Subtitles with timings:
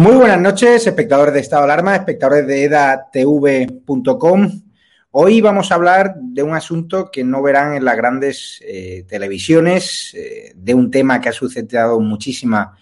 [0.00, 4.62] Muy buenas noches, espectadores de Estado de Alarma, espectadores de edatv.com.
[5.10, 10.14] Hoy vamos a hablar de un asunto que no verán en las grandes eh, televisiones,
[10.14, 12.78] eh, de un tema que ha suscitado muchísima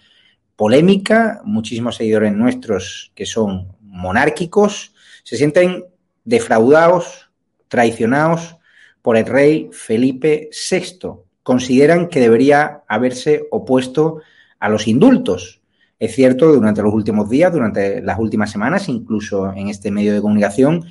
[0.55, 4.93] polémica, muchísimos seguidores nuestros que son monárquicos,
[5.23, 5.85] se sienten
[6.23, 7.31] defraudados,
[7.67, 8.57] traicionados
[9.01, 11.13] por el rey Felipe VI.
[11.41, 14.21] Consideran que debería haberse opuesto
[14.59, 15.56] a los indultos
[15.99, 20.21] es cierto durante los últimos días, durante las últimas semanas, incluso en este medio de
[20.21, 20.85] comunicación,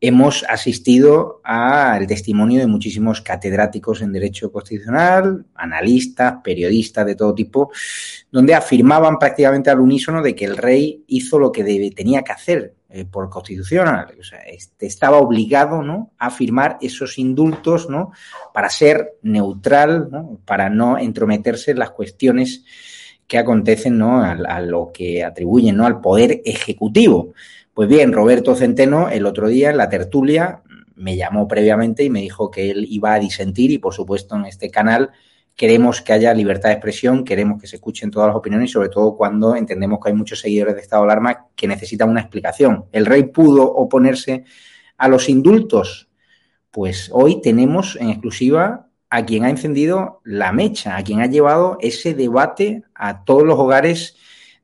[0.00, 7.70] hemos asistido al testimonio de muchísimos catedráticos en Derecho Constitucional, analistas, periodistas de todo tipo,
[8.30, 11.64] donde afirmaban prácticamente al unísono de que el rey hizo lo que
[11.96, 14.14] tenía que hacer eh, por constitucional.
[14.20, 16.12] O sea, este, estaba obligado ¿no?
[16.18, 18.12] a firmar esos indultos ¿no?
[18.52, 20.38] para ser neutral, ¿no?
[20.44, 22.64] para no entrometerse en las cuestiones
[23.26, 24.22] que acontecen ¿no?
[24.22, 25.86] a, lo que atribuyen ¿no?
[25.86, 27.32] al poder ejecutivo.
[27.74, 30.62] Pues bien, Roberto Centeno el otro día en la tertulia
[30.94, 34.46] me llamó previamente y me dijo que él iba a disentir y por supuesto en
[34.46, 35.10] este canal
[35.54, 38.90] queremos que haya libertad de expresión, queremos que se escuchen todas las opiniones y sobre
[38.90, 42.84] todo cuando entendemos que hay muchos seguidores de Estado de Alarma que necesitan una explicación.
[42.92, 44.44] ¿El rey pudo oponerse
[44.98, 46.08] a los indultos?
[46.70, 51.78] Pues hoy tenemos en exclusiva a quien ha encendido la mecha, a quien ha llevado
[51.80, 54.16] ese debate a todos los hogares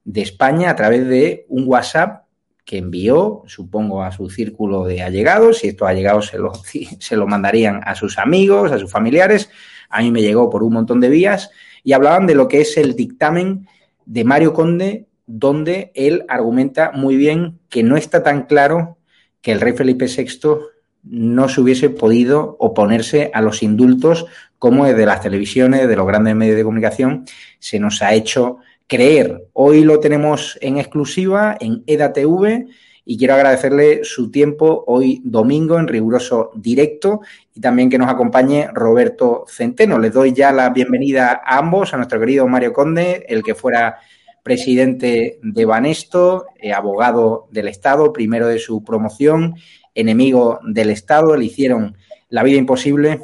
[0.04, 2.24] de España a través de un WhatsApp
[2.64, 6.52] que envió, supongo, a su círculo de allegados, y estos allegados se lo,
[6.98, 9.50] se lo mandarían a sus amigos, a sus familiares.
[9.88, 11.50] A mí me llegó por un montón de vías
[11.84, 13.66] y hablaban de lo que es el dictamen
[14.06, 18.98] de Mario Conde, donde él argumenta muy bien que no está tan claro
[19.40, 20.71] que el rey Felipe VI
[21.02, 24.26] no se hubiese podido oponerse a los indultos
[24.58, 27.24] como desde las televisiones, de los grandes medios de comunicación,
[27.58, 29.48] se nos ha hecho creer.
[29.54, 32.66] Hoy lo tenemos en exclusiva en EDATV
[33.04, 38.68] y quiero agradecerle su tiempo hoy domingo en riguroso directo y también que nos acompañe
[38.72, 39.98] Roberto Centeno.
[39.98, 43.98] Les doy ya la bienvenida a ambos, a nuestro querido Mario Conde, el que fuera
[44.44, 49.56] presidente de Banesto, eh, abogado del Estado, primero de su promoción
[49.94, 51.96] enemigo del Estado, le hicieron
[52.28, 53.20] la vida imposible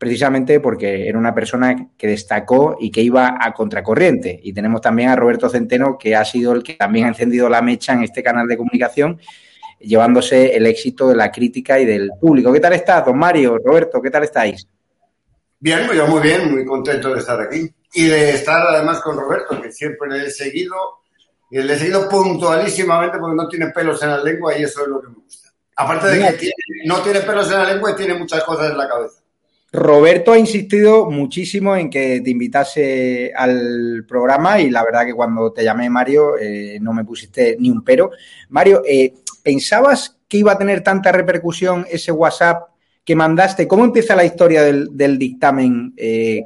[0.00, 4.40] precisamente porque era una persona que destacó y que iba a contracorriente.
[4.42, 7.60] Y tenemos también a Roberto Centeno, que ha sido el que también ha encendido la
[7.60, 9.20] mecha en este canal de comunicación,
[9.78, 12.50] llevándose el éxito de la crítica y del público.
[12.50, 13.58] ¿Qué tal estás, don Mario?
[13.62, 14.66] Roberto, ¿qué tal estáis?
[15.58, 17.70] Bien, yo muy bien, muy contento de estar aquí.
[17.92, 20.76] Y de estar además con Roberto, que siempre le he seguido,
[21.50, 24.88] y le he seguido puntualísimamente porque no tiene pelos en la lengua y eso es
[24.88, 25.49] lo que me gusta.
[25.76, 26.50] Aparte de que
[26.84, 29.20] no tiene pelos en la lengua y tiene muchas cosas en la cabeza.
[29.72, 35.52] Roberto ha insistido muchísimo en que te invitase al programa y la verdad que cuando
[35.52, 38.10] te llamé Mario eh, no me pusiste ni un pero.
[38.48, 39.14] Mario, eh,
[39.44, 42.68] ¿pensabas que iba a tener tanta repercusión ese WhatsApp
[43.04, 43.68] que mandaste?
[43.68, 46.42] ¿Cómo empieza la historia del, dictamen eh,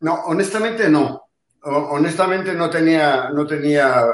[0.00, 1.22] No, honestamente no.
[1.62, 4.04] honestamente no tenía, no tenía,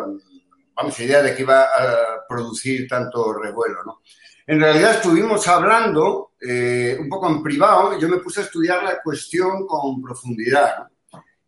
[0.75, 4.03] vamos, idea de que iba a producir tanto revuelo, ¿no?
[4.47, 9.01] En realidad estuvimos hablando eh, un poco en privado, yo me puse a estudiar la
[9.01, 10.89] cuestión con profundidad.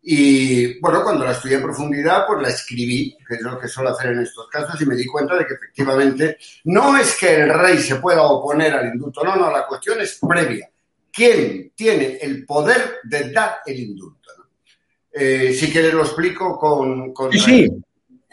[0.01, 3.89] Y bueno, cuando la estudié en profundidad, pues la escribí, que es lo que suelo
[3.89, 7.49] hacer en estos casos, y me di cuenta de que efectivamente no es que el
[7.49, 10.69] rey se pueda oponer al indulto, no, no, la cuestión es previa.
[11.11, 14.29] ¿Quién tiene el poder de dar el indulto?
[15.11, 17.13] Eh, si quieres lo explico con...
[17.13, 17.67] con sí,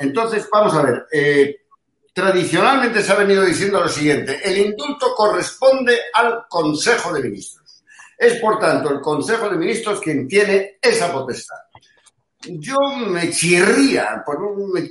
[0.03, 1.07] Entonces, vamos a ver.
[1.13, 1.57] Eh,
[2.13, 7.85] tradicionalmente se ha venido diciendo lo siguiente, el indulto corresponde al Consejo de Ministros.
[8.19, 11.57] Es, por tanto, el Consejo de Ministros quien tiene esa potestad.
[12.45, 12.77] Yo
[13.07, 14.25] me chirría,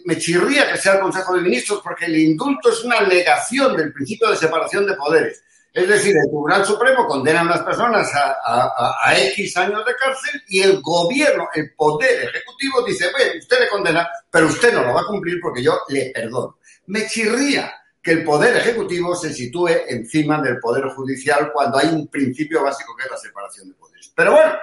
[0.06, 3.92] me chirría que sea el Consejo de Ministros porque el indulto es una negación del
[3.92, 5.44] principio de separación de poderes.
[5.74, 10.62] Es decir, el Tribunal Supremo condena a unas personas a, X años de cárcel y
[10.62, 15.02] el gobierno, el poder ejecutivo dice, bueno, usted le condena, pero usted no lo va
[15.02, 16.58] a cumplir porque yo le perdono
[16.88, 22.08] me chirría que el poder ejecutivo se sitúe encima del poder judicial cuando hay un
[22.08, 24.12] principio básico que es la separación de poderes.
[24.16, 24.54] Pero bueno,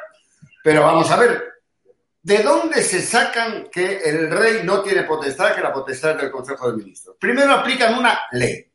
[0.63, 1.45] pero vamos a ver,
[2.23, 6.31] ¿de dónde se sacan que el rey no tiene potestad, que la potestad es del
[6.31, 7.17] Consejo de Ministros?
[7.19, 8.68] Primero aplican una ley.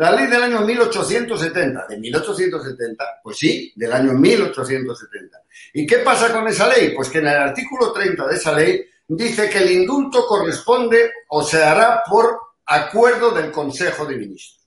[0.00, 5.42] La ley del año 1870, de 1870, pues sí, del año 1870.
[5.74, 6.94] ¿Y qué pasa con esa ley?
[6.96, 11.42] Pues que en el artículo 30 de esa ley dice que el indulto corresponde o
[11.42, 14.66] se hará por acuerdo del Consejo de Ministros.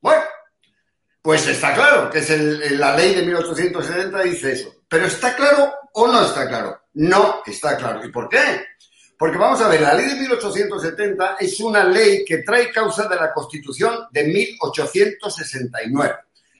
[0.00, 0.22] Bueno,
[1.22, 4.72] pues está claro que es la ley de 1870 dice eso.
[4.88, 6.82] Pero ¿está claro o no está claro?
[6.94, 8.04] No está claro.
[8.04, 8.64] ¿Y por qué?
[9.18, 13.16] Porque vamos a ver, la ley de 1870 es una ley que trae causa de
[13.16, 16.14] la Constitución de 1869.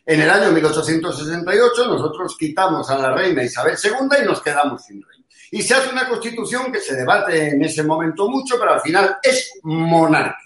[0.05, 5.01] En el año 1868 nosotros quitamos a la reina Isabel II y nos quedamos sin
[5.03, 5.25] rey.
[5.51, 9.19] Y se hace una constitución que se debate en ese momento mucho, pero al final
[9.23, 10.43] es monárquica.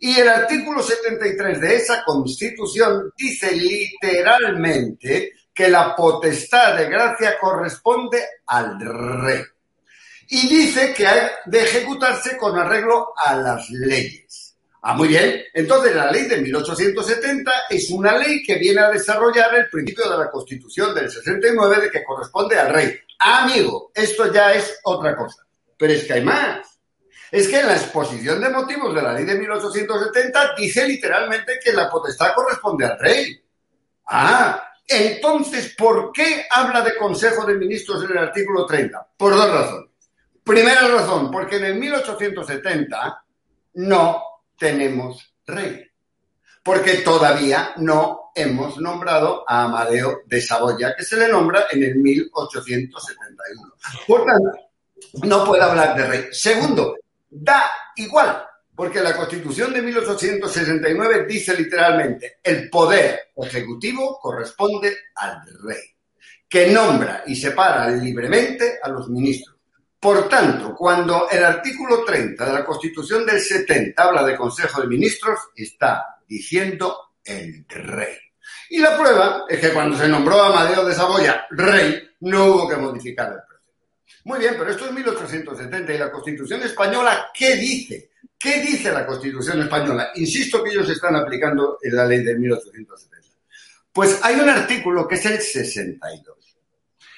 [0.00, 8.24] Y el artículo 73 de esa constitución dice literalmente que la potestad de gracia corresponde
[8.46, 9.42] al rey.
[10.30, 14.56] Y dice que hay de ejecutarse con arreglo a las leyes.
[14.82, 15.42] Ah, muy bien.
[15.52, 20.16] Entonces, la ley de 1870 es una ley que viene a desarrollar el principio de
[20.16, 22.98] la Constitución del 69 de que corresponde al rey.
[23.18, 25.44] amigo, esto ya es otra cosa.
[25.76, 26.70] Pero es que hay más
[27.30, 31.72] es que en la exposición de motivos de la ley de 1870 dice literalmente que
[31.72, 33.40] la potestad corresponde al rey.
[34.06, 39.12] Ah, entonces, ¿por qué habla de Consejo de Ministros en el artículo 30?
[39.16, 39.89] Por dos razones.
[40.44, 43.24] Primera razón, porque en el 1870
[43.74, 44.22] no
[44.58, 45.86] tenemos rey.
[46.62, 51.96] Porque todavía no hemos nombrado a Amadeo de Saboya, que se le nombra en el
[51.96, 53.74] 1871.
[54.06, 54.50] Por tanto,
[55.24, 56.24] no puede hablar de rey.
[56.30, 56.96] Segundo,
[57.28, 58.44] da igual,
[58.74, 65.82] porque la Constitución de 1869 dice literalmente, el poder ejecutivo corresponde al rey,
[66.48, 69.59] que nombra y separa libremente a los ministros.
[70.00, 74.88] Por tanto, cuando el artículo 30 de la Constitución del 70 habla de Consejo de
[74.88, 78.16] Ministros, está diciendo el rey.
[78.70, 82.68] Y la prueba es que cuando se nombró a Amadeo de Saboya rey, no hubo
[82.68, 83.40] que modificar el
[84.24, 88.10] muy bien, pero esto es 1870 y la Constitución española, ¿qué dice?
[88.38, 90.10] ¿Qué dice la Constitución española?
[90.14, 93.28] Insisto que ellos están aplicando la ley de 1870.
[93.92, 96.36] Pues hay un artículo que es el 62.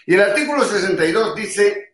[0.07, 1.92] Y el artículo 62 dice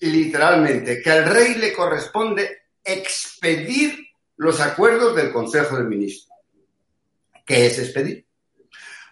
[0.00, 6.38] literalmente que al rey le corresponde expedir los acuerdos del Consejo de Ministros.
[7.44, 8.26] ¿Qué es expedir?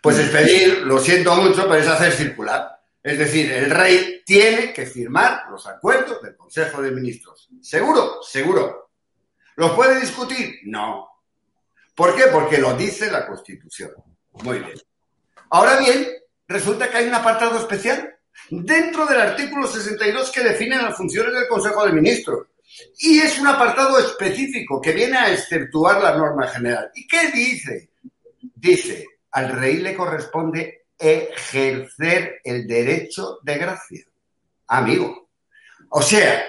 [0.03, 2.81] Pues expedir, lo siento mucho, pero es hacer circular.
[3.03, 7.49] Es decir, el rey tiene que firmar los acuerdos del Consejo de Ministros.
[7.61, 8.23] ¿Seguro?
[8.23, 8.91] Seguro.
[9.57, 10.61] ¿Los puede discutir?
[10.65, 11.09] No.
[11.95, 12.25] ¿Por qué?
[12.33, 13.93] Porque lo dice la Constitución.
[14.45, 14.79] Muy bien.
[15.51, 16.07] Ahora bien,
[16.47, 18.18] resulta que hay un apartado especial
[18.51, 22.47] dentro del artículo 62 que define las funciones del Consejo de Ministros.
[22.99, 26.91] Y es un apartado específico que viene a exceptuar la norma general.
[26.95, 27.91] ¿Y qué dice?
[28.55, 34.05] Dice, al rey le corresponde ejercer el derecho de gracia.
[34.69, 35.29] Amigo.
[35.91, 36.45] O sea,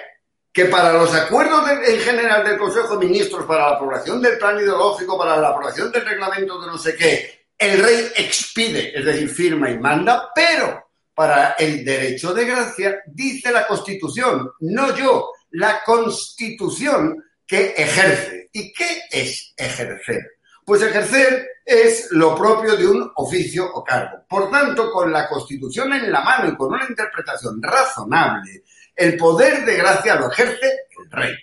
[0.51, 4.59] que para los acuerdos en general del Consejo de Ministros, para la aprobación del plan
[4.59, 9.29] ideológico, para la aprobación del reglamento de no sé qué, el rey expide, es decir,
[9.29, 10.88] firma y manda, pero
[11.19, 18.49] para el derecho de gracia, dice la Constitución, no yo, la Constitución que ejerce.
[18.53, 20.21] ¿Y qué es ejercer?
[20.63, 24.23] Pues ejercer es lo propio de un oficio o cargo.
[24.29, 28.63] Por tanto, con la Constitución en la mano y con una interpretación razonable,
[28.95, 30.71] el poder de gracia lo ejerce
[31.03, 31.35] el rey.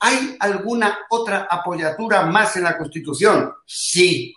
[0.00, 3.52] ¿Hay alguna otra apoyatura más en la Constitución?
[3.66, 4.34] Sí.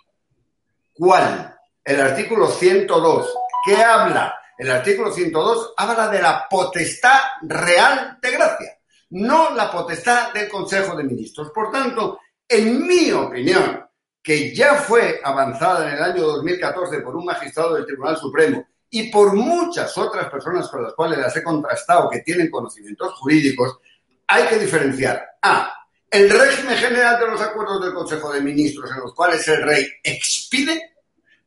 [0.92, 1.56] ¿Cuál?
[1.82, 3.34] El artículo 102.
[3.64, 4.34] ¿Qué habla?
[4.58, 8.78] El artículo 102 habla de la potestad real de gracia,
[9.10, 11.50] no la potestad del Consejo de Ministros.
[11.50, 13.84] Por tanto, en mi opinión,
[14.22, 19.10] que ya fue avanzada en el año 2014 por un magistrado del Tribunal Supremo y
[19.10, 23.78] por muchas otras personas con las cuales las he contrastado que tienen conocimientos jurídicos,
[24.28, 25.72] hay que diferenciar A.
[26.10, 29.86] El régimen general de los acuerdos del Consejo de Ministros en los cuales el rey
[30.04, 30.91] expide.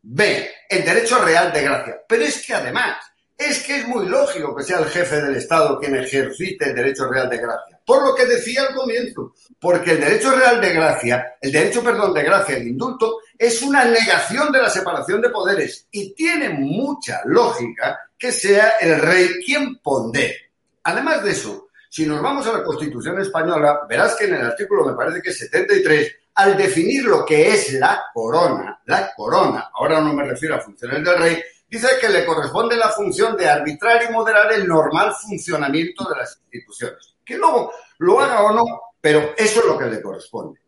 [0.08, 0.52] B.
[0.70, 2.02] El derecho real de gracia.
[2.08, 2.98] Pero es que además,
[3.38, 7.08] es que es muy lógico que sea el jefe del Estado quien ejercite el derecho
[7.08, 7.80] real de gracia.
[7.84, 12.14] Por lo que decía al comienzo, porque el derecho real de gracia, el derecho, perdón,
[12.14, 17.22] de gracia, el indulto, es una negación de la separación de poderes y tiene mucha
[17.26, 20.52] lógica que sea el rey quien pondere.
[20.84, 24.86] Además de eso, si nos vamos a la Constitución española, verás que en el artículo,
[24.86, 30.02] me parece que es 73, al definir lo que es la corona, la corona, ahora
[30.02, 34.04] no me refiero a funciones del rey, dice que le corresponde la función de arbitrar
[34.04, 37.16] y moderar el normal funcionamiento de las instituciones.
[37.24, 38.64] Que luego lo haga o no,
[39.00, 40.60] pero eso es lo que le corresponde.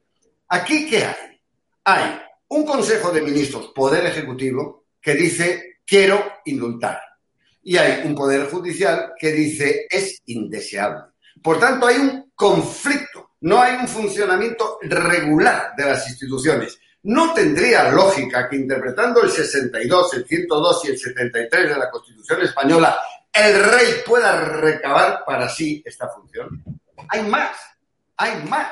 [0.47, 1.41] Aquí, ¿qué hay?
[1.83, 7.01] Hay un Consejo de Ministros, Poder Ejecutivo, que dice quiero indultar.
[7.63, 11.11] Y hay un Poder Judicial que dice es indeseable.
[11.41, 13.06] Por tanto, hay un conflicto,
[13.41, 16.79] no hay un funcionamiento regular de las instituciones.
[17.03, 22.41] No tendría lógica que interpretando el 62, el 102 y el 73 de la Constitución
[22.41, 22.99] española,
[23.31, 26.63] el rey pueda recabar para sí esta función.
[27.09, 27.55] Hay más,
[28.17, 28.71] hay más.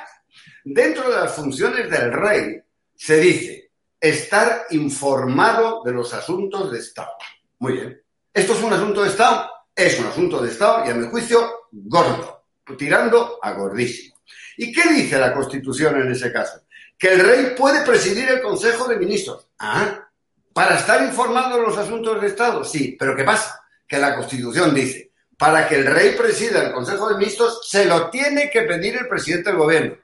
[0.64, 2.60] Dentro de las funciones del rey
[2.96, 7.12] se dice estar informado de los asuntos de Estado.
[7.60, 8.02] Muy bien.
[8.34, 9.50] ¿Esto es un asunto de Estado?
[9.76, 12.46] Es un asunto de Estado y, a mi juicio, gordo,
[12.78, 14.15] tirando a gordísimo.
[14.58, 16.62] ¿Y qué dice la Constitución en ese caso?
[16.98, 19.48] Que el rey puede presidir el Consejo de Ministros.
[19.60, 20.08] Ah,
[20.54, 22.64] ¿para estar informado de los asuntos de Estado?
[22.64, 23.62] Sí, pero ¿qué pasa?
[23.88, 28.10] Que la Constitución dice, para que el rey presida el Consejo de Ministros, se lo
[28.10, 29.98] tiene que pedir el presidente del gobierno.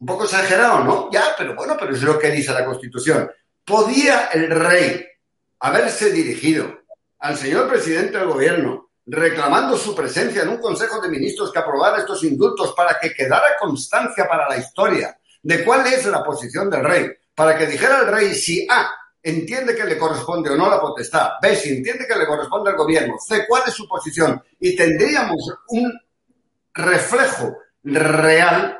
[0.00, 1.10] Un poco exagerado, ¿no?
[1.12, 3.30] Ya, pero bueno, pero es lo que dice la Constitución.
[3.64, 5.06] ¿Podía el rey
[5.60, 6.78] haberse dirigido
[7.18, 11.98] al señor presidente del gobierno reclamando su presencia en un Consejo de Ministros que aprobara
[11.98, 16.84] estos indultos para que quedara constancia para la historia de cuál es la posición del
[16.84, 17.10] rey?
[17.34, 18.90] Para que dijera el rey si A
[19.22, 22.76] entiende que le corresponde o no la potestad, B si entiende que le corresponde al
[22.76, 25.92] gobierno, C cuál es su posición y tendríamos un
[26.74, 28.78] reflejo real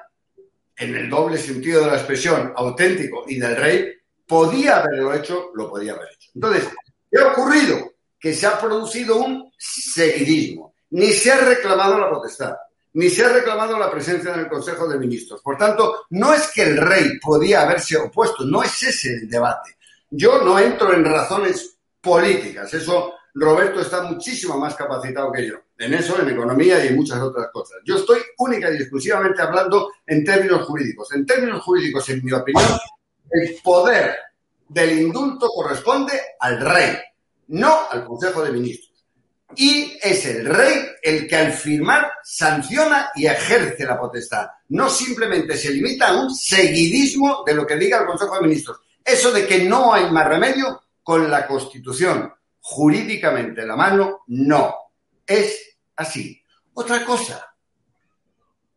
[0.76, 3.94] en el doble sentido de la expresión auténtico y del rey,
[4.26, 6.30] podía haberlo hecho, lo podía haber hecho.
[6.34, 6.68] Entonces,
[7.10, 7.87] ¿qué ha ocurrido?
[8.18, 10.74] Que se ha producido un seguidismo.
[10.90, 12.56] Ni se ha reclamado la potestad,
[12.94, 15.42] ni se ha reclamado la presencia en el Consejo de Ministros.
[15.42, 19.76] Por tanto, no es que el rey podía haberse opuesto, no es ese el debate.
[20.10, 25.94] Yo no entro en razones políticas, eso Roberto está muchísimo más capacitado que yo en
[25.94, 27.78] eso, en economía y en muchas otras cosas.
[27.84, 31.12] Yo estoy única y exclusivamente hablando en términos jurídicos.
[31.12, 32.78] En términos jurídicos, en mi opinión,
[33.30, 34.16] el poder
[34.68, 36.96] del indulto corresponde al rey,
[37.48, 38.88] no al Consejo de Ministros.
[39.56, 44.46] Y es el rey el que al firmar sanciona y ejerce la potestad.
[44.68, 48.80] No simplemente se limita a un seguidismo de lo que diga el Consejo de Ministros.
[49.04, 54.74] Eso de que no hay más remedio con la Constitución jurídicamente la mano, no.
[55.26, 56.42] Es así.
[56.74, 57.44] Otra cosa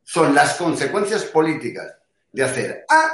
[0.04, 1.94] son las consecuencias políticas
[2.32, 3.12] de hacer A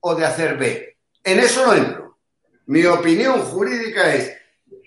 [0.00, 0.98] o de hacer B.
[1.24, 2.18] En eso no entro.
[2.66, 4.36] Mi opinión jurídica es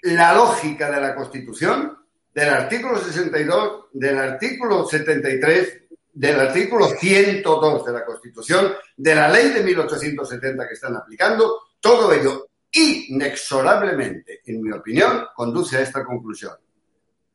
[0.04, 1.98] la lógica de la Constitución,
[2.34, 5.82] del artículo 62, del artículo 73,
[6.14, 12.12] del artículo 102 de la Constitución, de la ley de 1870 que están aplicando, todo
[12.14, 16.54] ello inexorablemente, en mi opinión, conduce a esta conclusión.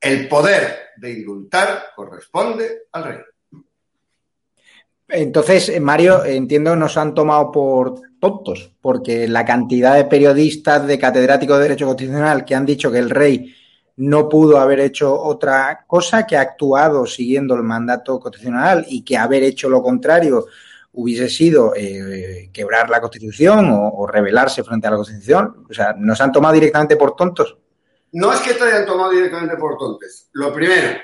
[0.01, 3.19] El poder de indultar corresponde al rey.
[5.09, 11.57] Entonces, Mario, entiendo nos han tomado por tontos, porque la cantidad de periodistas, de catedráticos
[11.57, 13.55] de Derecho Constitucional que han dicho que el rey
[13.97, 19.17] no pudo haber hecho otra cosa que ha actuado siguiendo el mandato constitucional y que
[19.17, 20.47] haber hecho lo contrario
[20.93, 25.67] hubiese sido eh, quebrar la Constitución o, o, rebelarse frente a la Constitución.
[25.69, 27.57] O sea, nos han tomado directamente por tontos.
[28.13, 30.31] no es que te hayan tomado directamente por tontes.
[30.33, 30.99] Lo primero,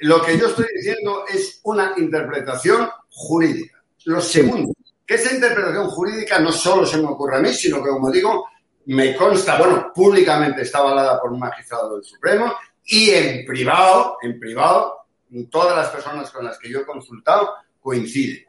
[0.00, 3.82] lo que yo estoy diciendo es una interpretación jurídica.
[4.04, 4.72] Lo segundo,
[5.06, 8.48] que esa interpretación jurídica no solo se me ocurre a mí, sino que, como digo,
[8.86, 12.52] me consta, bueno, públicamente está avalada por un magistrado del Supremo
[12.84, 15.06] y en privado, en privado,
[15.50, 18.44] todas las personas con las que yo he consultado coinciden.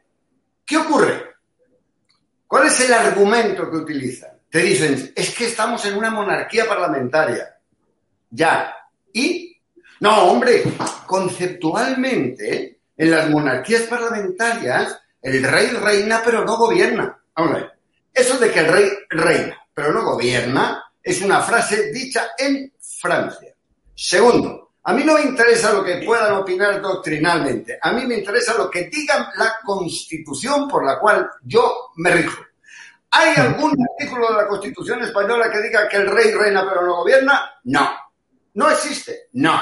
[0.64, 1.34] ¿Qué ocurre?
[2.46, 4.30] ¿Cuál es el argumento que utilizan?
[4.50, 7.56] Te dicen, es que estamos en una monarquía parlamentaria.
[8.30, 8.74] Ya.
[9.12, 9.56] ¿Y?
[10.00, 10.62] No, hombre,
[11.06, 17.18] conceptualmente, en las monarquías parlamentarias, el rey reina pero no gobierna.
[17.36, 17.62] Vamos
[18.12, 23.54] Eso de que el rey reina pero no gobierna es una frase dicha en Francia.
[23.94, 28.56] Segundo, a mí no me interesa lo que puedan opinar doctrinalmente, a mí me interesa
[28.56, 32.42] lo que diga la constitución por la cual yo me rijo.
[33.10, 36.96] ¿Hay algún artículo de la Constitución española que diga que el rey reina pero no
[36.96, 37.52] gobierna?
[37.64, 37.90] No.
[38.54, 39.28] ¿No existe?
[39.32, 39.60] No.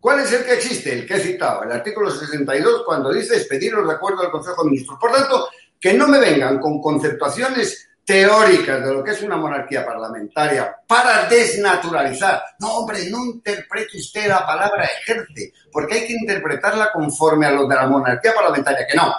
[0.00, 0.92] ¿Cuál es el que existe?
[0.92, 4.70] El que he citado, el artículo 62, cuando dice expedir los recuerdos del Consejo de
[4.70, 4.98] Ministros.
[4.98, 9.84] Por tanto, que no me vengan con conceptuaciones teóricas de lo que es una monarquía
[9.84, 12.42] parlamentaria para desnaturalizar.
[12.58, 17.68] No, hombre, no interprete usted la palabra ejerce, porque hay que interpretarla conforme a lo
[17.68, 19.14] de la monarquía parlamentaria, que no.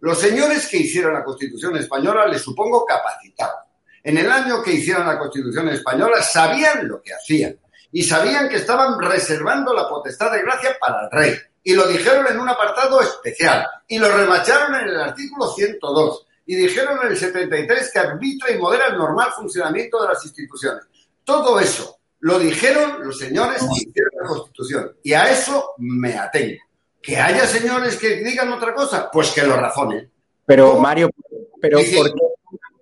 [0.00, 3.66] Los señores que hicieron la Constitución española les supongo capacitados.
[4.02, 7.58] En el año que hicieron la Constitución española sabían lo que hacían
[7.92, 11.38] y sabían que estaban reservando la potestad de gracia para el rey.
[11.62, 16.56] Y lo dijeron en un apartado especial y lo remacharon en el artículo 102 y
[16.56, 20.84] dijeron en el 73 que arbitra y modera el normal funcionamiento de las instituciones.
[21.24, 26.58] Todo eso lo dijeron los señores que hicieron la Constitución y a eso me atengo.
[27.02, 30.10] Que haya señores que digan otra cosa, pues que lo razonen.
[30.44, 31.10] Pero Mario,
[31.60, 31.78] pero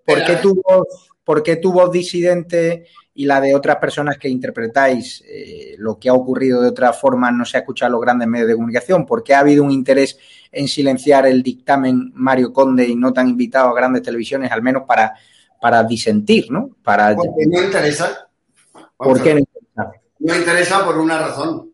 [0.04, 4.28] ¿por qué, tu voz, ¿por qué tu voz disidente y la de otras personas que
[4.28, 8.00] interpretáis eh, lo que ha ocurrido de otra forma no se ha escuchado en los
[8.00, 9.04] grandes medios de comunicación?
[9.04, 10.16] ¿Por qué ha habido un interés
[10.52, 14.62] en silenciar el dictamen Mario Conde y no te han invitado a grandes televisiones, al
[14.62, 15.14] menos para,
[15.60, 16.76] para disentir, ¿no?
[16.80, 17.16] Para...
[17.16, 18.28] Porque no interesa.
[18.96, 19.92] ¿Por qué no interesa?
[20.20, 21.72] No interesa por una razón.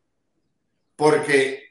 [0.97, 1.63] Porque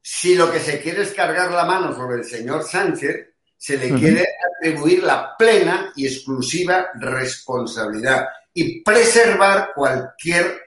[0.00, 3.90] si lo que se quiere es cargar la mano sobre el señor Sánchez, se le
[3.90, 4.24] quiere
[4.56, 10.60] atribuir la plena y exclusiva responsabilidad y preservar cualquier...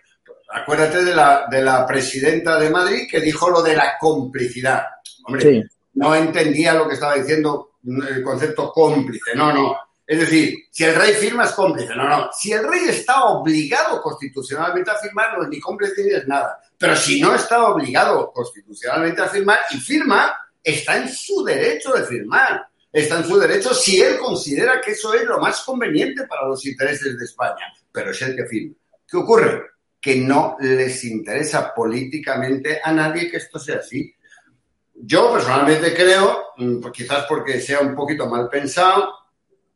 [0.48, 4.86] Acuérdate de la, de la presidenta de Madrid que dijo lo de la complicidad.
[5.26, 9.36] Hombre, no entendía lo que estaba diciendo el concepto cómplice.
[9.36, 9.76] No, no.
[10.08, 11.95] Es decir, si el rey firma es cómplice.
[11.95, 12.30] No, no.
[12.32, 16.60] Si el rey está obligado constitucionalmente a firmar, no es ni cómplice ni es nada.
[16.78, 22.04] Pero si no está obligado constitucionalmente a firmar y firma, está en su derecho de
[22.04, 26.47] firmar está en su derecho si él considera que eso es lo más conveniente para
[26.47, 28.75] los intereses de España, pero es el que firma.
[29.05, 29.63] ¿Qué ocurre?
[29.99, 34.15] Que no les interesa políticamente a nadie que esto sea así.
[34.93, 39.13] Yo personalmente creo, mm, pues quizás porque sea un poquito mal pensado,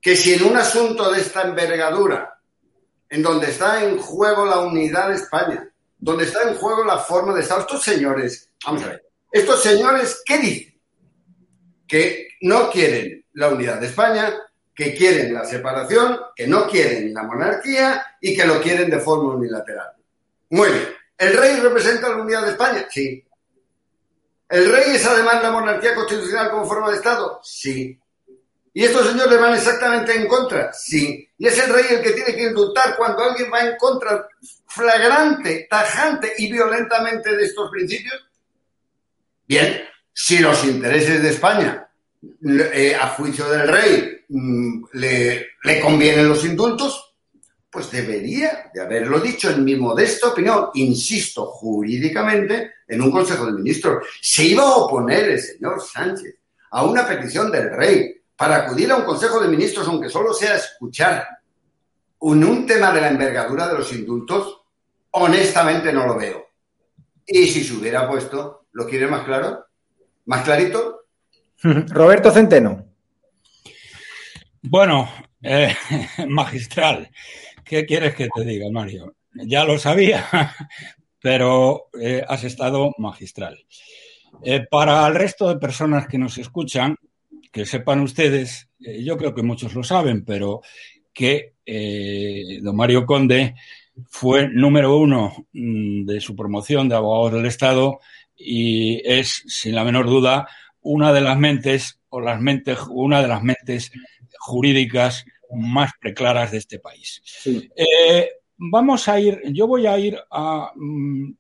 [0.02, 2.40] que si en un asunto de esta envergadura,
[3.10, 7.34] en donde está en juego la unidad de España, donde está en juego la forma
[7.34, 10.80] de Estado, estos señores, vamos a ver, estos señores, ¿qué dicen?
[11.86, 14.34] Que no quieren la unidad de España,
[14.74, 19.36] que quieren la separación, que no quieren la monarquía y que lo quieren de forma
[19.36, 19.92] unilateral.
[20.52, 20.88] Muy bien.
[21.18, 22.88] ¿El rey representa la unidad de España?
[22.90, 23.26] Sí.
[24.48, 27.42] ¿El rey es además la monarquía constitucional como forma de Estado?
[27.44, 28.00] Sí.
[28.74, 30.72] ¿Y estos señores van exactamente en contra?
[30.72, 31.28] Sí.
[31.38, 34.30] ¿Y es el rey el que tiene que indultar cuando alguien va en contra
[34.66, 38.26] flagrante, tajante y violentamente de estos principios?
[39.46, 41.89] Bien, si los intereses de España
[42.22, 45.48] eh, a juicio del rey mm, le,
[45.82, 47.16] convienen los indultos,
[47.70, 53.54] pues debería de haberlo dicho en mi modesta opinión, insisto, jurídicamente, en un Consejo de
[53.54, 54.06] Ministros.
[54.22, 56.36] Se iba a oponer el señor Sánchez
[56.72, 60.56] a una petición del rey para acudir a un Consejo de Ministros, aunque solo sea
[60.56, 61.28] escuchar
[62.22, 64.62] en un tema de la envergadura de los indultos,
[65.12, 66.48] honestamente no lo veo.
[67.26, 69.66] Y si se hubiera puesto, ¿lo quiere más claro?
[70.26, 70.99] ¿Más clarito?
[71.90, 72.86] Roberto Centeno.
[74.62, 75.10] Bueno,
[75.42, 75.74] eh,
[76.28, 77.10] magistral.
[77.64, 79.16] ¿Qué quieres que te diga, Mario?
[79.34, 80.26] Ya lo sabía,
[81.22, 83.58] pero eh, has estado magistral.
[84.44, 86.96] Eh, para el resto de personas que nos escuchan,
[87.52, 90.62] que sepan ustedes, yo creo que muchos lo saben, pero
[91.12, 91.56] que
[92.62, 93.56] don Mario Conde
[94.08, 98.00] fue número uno mm, de su promoción de abogados del Estado
[98.36, 100.48] y es, sin la menor duda,
[100.82, 103.92] una de las mentes o las mentes, una de las mentes
[104.40, 107.22] jurídicas más preclaras de este país.
[107.76, 111.34] Eh, vamos a ir, yo voy a ir a, mm,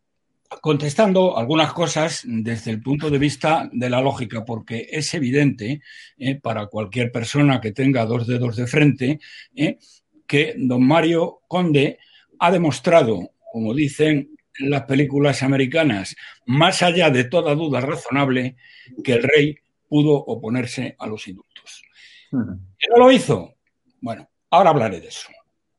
[0.61, 5.81] contestando algunas cosas desde el punto de vista de la lógica, porque es evidente
[6.17, 9.19] eh, para cualquier persona que tenga dos dedos de frente
[9.55, 9.77] eh,
[10.25, 11.99] que don Mario Conde
[12.39, 18.55] ha demostrado, como dicen las películas americanas, más allá de toda duda razonable,
[19.03, 19.55] que el rey
[19.87, 21.83] pudo oponerse a los indultos.
[22.31, 23.55] ¿Que no lo hizo?
[24.01, 25.29] Bueno, ahora hablaré de eso.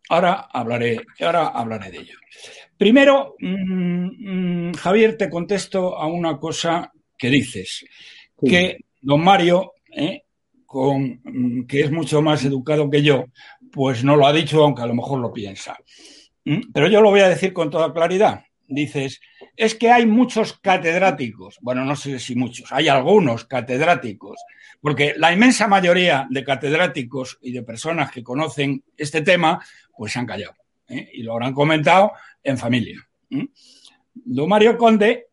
[0.08, 2.18] Ahora hablaré, ahora hablaré de ello.
[2.76, 7.84] Primero, mm, mm, Javier, te contesto a una cosa que dices,
[8.44, 10.22] que don Mario, eh,
[10.66, 13.26] con, mm, que es mucho más educado que yo,
[13.70, 15.76] pues no lo ha dicho, aunque a lo mejor lo piensa.
[16.72, 18.42] Pero yo lo voy a decir con toda claridad.
[18.72, 19.20] Dices,
[19.56, 21.58] es que hay muchos catedráticos.
[21.60, 24.40] Bueno, no sé si muchos, hay algunos catedráticos,
[24.80, 29.60] porque la inmensa mayoría de catedráticos y de personas que conocen este tema,
[29.96, 30.54] pues se han callado.
[30.88, 31.10] ¿eh?
[31.14, 32.12] Y lo habrán comentado
[32.44, 32.96] en familia.
[34.14, 35.30] Don Mario Conde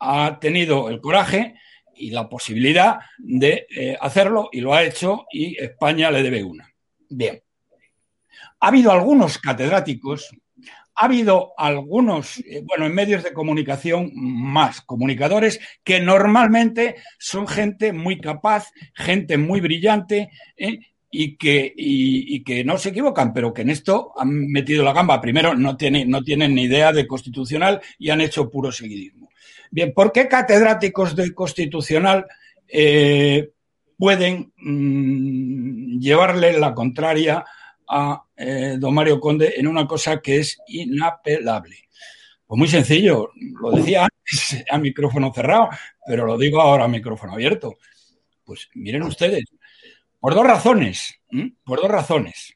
[0.00, 1.54] ha tenido el coraje
[1.94, 6.68] y la posibilidad de eh, hacerlo y lo ha hecho y España le debe una.
[7.08, 7.40] Bien.
[8.58, 10.30] Ha habido algunos catedráticos,
[11.02, 17.92] ha habido algunos, eh, bueno, en medios de comunicación más, comunicadores, que normalmente son gente
[17.92, 20.78] muy capaz, gente muy brillante, ¿eh?
[21.10, 25.20] y que, no se equivocan, pero que en esto han metido la gamba.
[25.20, 29.28] Primero, no tienen, no tienen ni idea de constitucional y han hecho puro seguidismo.
[29.72, 32.26] Bien, ¿por qué catedráticos de constitucional
[32.68, 33.50] eh,
[33.98, 37.44] pueden mm, llevarle la contraria
[37.92, 41.76] a eh, don Mario Conde en una cosa que es inapelable?
[42.46, 45.68] Pues muy sencillo, lo decía antes a micrófono cerrado,
[46.06, 47.76] pero lo digo ahora a micrófono abierto.
[48.44, 49.44] Pues miren ustedes,
[50.22, 51.18] por dos razones.
[51.64, 52.54] Por dos razones.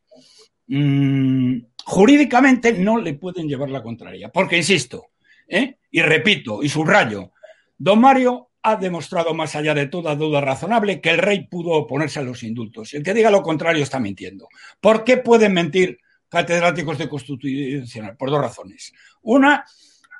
[0.68, 4.30] Mm, jurídicamente no le pueden llevar la contraria.
[4.30, 5.06] Porque, insisto,
[5.48, 5.78] ¿eh?
[5.90, 7.32] y repito, y subrayo,
[7.76, 12.18] don Mario ha demostrado más allá de toda duda razonable que el rey pudo oponerse
[12.18, 12.92] a los indultos.
[12.92, 14.48] Y el que diga lo contrario está mintiendo.
[14.80, 18.16] ¿Por qué pueden mentir catedráticos de constitucional?
[18.16, 18.92] Por dos razones.
[19.22, 19.64] Una,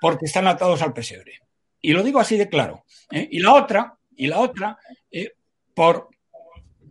[0.01, 1.41] porque están atados al pesebre.
[1.81, 2.85] Y lo digo así de claro.
[3.11, 3.27] ¿eh?
[3.33, 4.79] Y la otra, y la otra,
[5.11, 5.33] eh,
[5.75, 6.09] por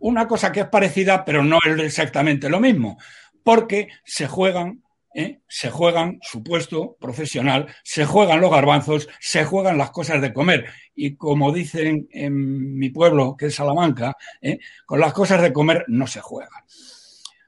[0.00, 2.98] una cosa que es parecida, pero no es exactamente lo mismo,
[3.42, 4.82] porque se juegan,
[5.16, 5.40] ¿eh?
[5.48, 10.66] se juegan su puesto profesional, se juegan los garbanzos, se juegan las cosas de comer.
[10.94, 14.58] Y como dicen en mi pueblo, que es Salamanca, ¿eh?
[14.84, 16.64] con las cosas de comer no se juega.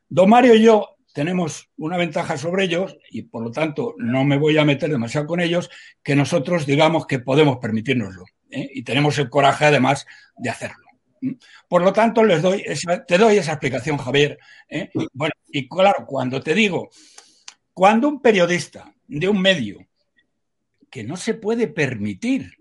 [0.08, 4.38] Don Mario y yo tenemos una ventaja sobre ellos, y por lo tanto no me
[4.38, 5.68] voy a meter demasiado con ellos,
[6.02, 8.24] que nosotros digamos que podemos permitirnoslo.
[8.50, 8.68] ¿eh?
[8.72, 10.86] Y tenemos el coraje además de hacerlo.
[11.68, 12.64] Por lo tanto, les doy
[13.06, 14.38] te doy esa explicación, Javier.
[14.68, 14.88] ¿eh?
[15.12, 16.90] Bueno, y claro, cuando te digo,
[17.78, 19.86] cuando un periodista de un medio
[20.90, 22.56] que no se puede permitir,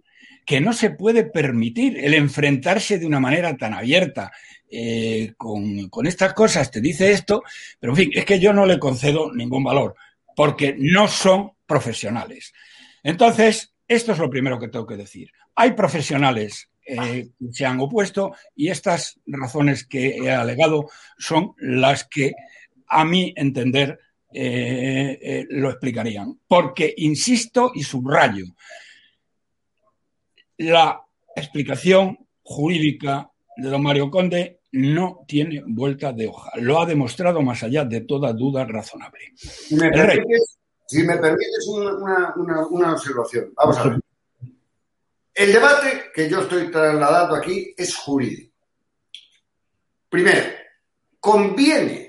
[0.46, 4.32] que no se puede permitir el enfrentarse de una manera tan abierta
[4.70, 7.42] eh, con, estas cosas, te dice esto,
[7.80, 9.96] pero en fin, es que yo no le concedo ningún valor,
[10.36, 12.54] porque no son profesionales.
[13.02, 15.32] Entonces, esto es lo primero que tengo que decir.
[15.56, 22.34] Hay profesionales eh, se han opuesto y estas razones que he alegado son las que,
[22.86, 24.00] a mi entender,
[24.34, 26.40] eh, eh, lo explicarían.
[26.48, 28.46] Porque, insisto y subrayo,
[30.58, 31.02] la
[31.36, 36.52] explicación jurídica de don Mario Conde no tiene vuelta de hoja.
[36.56, 39.34] Lo ha demostrado más allá de toda duda razonable.
[39.36, 42.34] Si me permites, una,
[42.70, 43.52] una, observación.
[43.56, 44.00] Vamos a ver.
[45.34, 48.56] El debate que yo estoy trasladando aquí es jurídico.
[50.10, 50.46] Primero,
[51.20, 52.07] conviene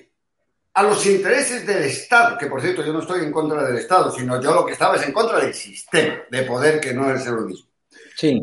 [0.79, 4.13] a los intereses del Estado, que por cierto yo no estoy en contra del Estado,
[4.13, 7.27] sino yo lo que estaba es en contra del sistema de poder que no es
[7.27, 7.69] lo mismo.
[8.15, 8.41] Sí.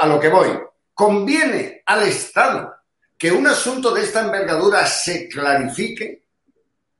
[0.00, 0.48] A, a lo que voy.
[0.92, 2.74] Conviene al Estado
[3.16, 6.24] que un asunto de esta envergadura se clarifique.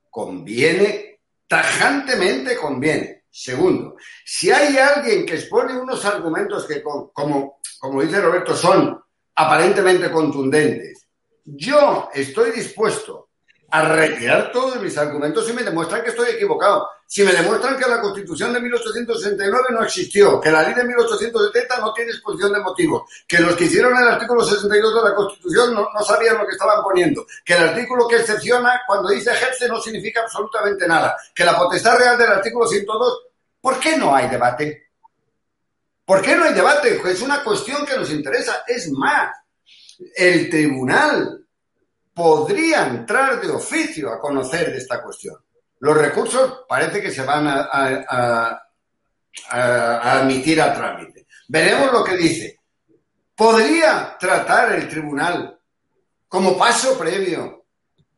[0.09, 3.25] Conviene, tajantemente conviene.
[3.29, 8.97] Segundo, si hay alguien que expone unos argumentos que, como, como dice Roberto, son
[9.35, 11.09] aparentemente contundentes,
[11.45, 13.28] yo estoy dispuesto
[13.70, 16.88] a retirar todos mis argumentos si me demuestran que estoy equivocado.
[17.07, 21.78] Si me demuestran que la Constitución de 1869 no existió, que la ley de 1870
[21.78, 25.74] no tiene exposición de motivos, que los que hicieron el artículo 62 de la Constitución
[25.74, 29.68] no, no sabían lo que estaban poniendo, que el artículo que excepciona cuando dice ejerce
[29.68, 33.22] no significa absolutamente nada, que la potestad real del artículo 102,
[33.61, 34.88] ¿por qué no hay debate?
[36.04, 37.00] ¿Por qué no hay debate?
[37.04, 38.64] Es una cuestión que nos interesa.
[38.66, 39.31] Es más,
[40.16, 41.48] el tribunal
[42.18, 45.37] podría entrar de oficio a conocer de esta cuestión.
[45.78, 48.61] los recursos parece que se van a,
[49.50, 51.28] admitir a trámite.
[51.46, 52.59] Veremos lo que dice.
[53.37, 55.61] ¿Podría tratar el tribunal
[56.26, 57.66] como paso previo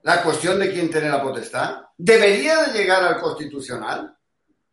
[0.00, 1.82] la cuestión de quién tiene la potestad?
[1.98, 4.16] ¿Debería de llegar al constitucional?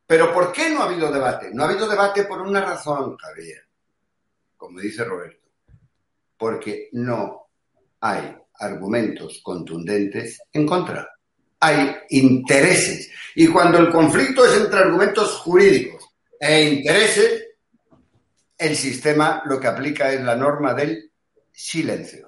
[0.06, 1.50] Pero ¿por qué no ha habido debate?
[1.52, 3.68] No ha habido debate por una razón, Javier,
[4.56, 5.50] como dice Roberto,
[6.38, 7.50] porque no
[8.00, 11.08] hay argumentos contundentes en contra.
[11.60, 13.10] Hay intereses.
[13.36, 16.04] Y cuando el conflicto es entre argumentos jurídicos
[16.40, 17.46] e intereses,
[18.58, 21.12] el sistema lo que aplica es la norma del
[21.52, 22.28] silencio.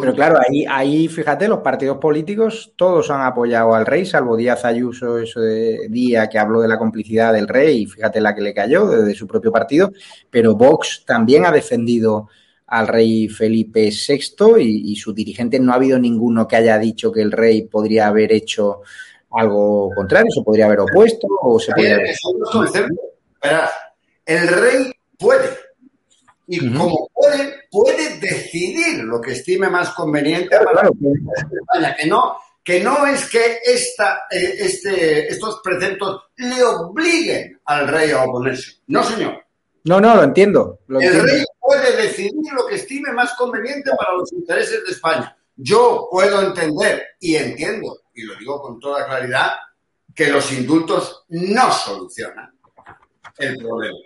[0.00, 4.64] Pero claro, ahí, ahí, fíjate, los partidos políticos todos han apoyado al rey, salvo Díaz
[4.64, 8.42] Ayuso, eso de día que habló de la complicidad del rey, y fíjate la que
[8.42, 9.90] le cayó desde su propio partido,
[10.30, 12.28] pero Vox también ha defendido
[12.68, 17.22] al rey Felipe VI y, su dirigente no ha habido ninguno que haya dicho que
[17.22, 18.82] el rey podría haber hecho
[19.30, 21.98] algo contrario, se podría haber opuesto o se podría
[24.24, 25.48] El rey puede,
[26.46, 32.80] y como puede, puede decidir lo que estime más conveniente para España, que no, que
[32.80, 38.80] no es que esta, eh, este, estos preceptos le obliguen al rey a oponerse.
[38.88, 39.42] No, señor.
[39.84, 40.80] No, no, lo entiendo.
[40.88, 41.44] el rey
[41.96, 45.36] decidir lo que estime más conveniente para los intereses de España.
[45.56, 49.52] Yo puedo entender y entiendo, y lo digo con toda claridad,
[50.14, 52.58] que los indultos no solucionan
[53.38, 53.98] el problema.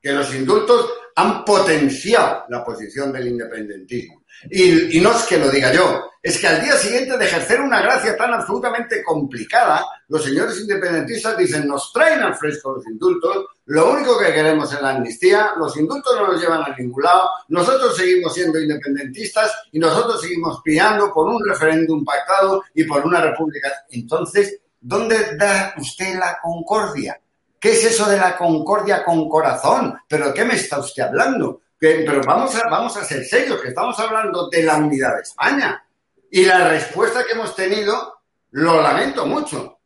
[0.00, 4.17] Que los indultos han potenciado la posición del independentismo.
[4.50, 7.80] Y, no es que lo diga yo, es que al día siguiente de ejercer una
[7.80, 13.92] gracia tan absolutamente complicada, los señores independentistas dicen, nos traen al fresco los indultos, lo
[13.92, 17.96] único que queremos es la amnistía, los indultos no nos llevan a ningún lado, nosotros
[17.96, 23.70] seguimos siendo independentistas y nosotros seguimos pidiendo por un referéndum pactado y por una república.
[23.90, 27.20] Entonces, ¿dónde da usted la concordia?
[27.60, 29.98] ¿Qué es eso de la concordia con corazón?
[30.06, 31.62] ¿Pero qué me está usted hablando?
[31.78, 35.84] Pero vamos a, vamos a ser serios, que estamos hablando de la unidad de España.
[36.30, 39.78] Y la respuesta que hemos tenido, lo lamento mucho,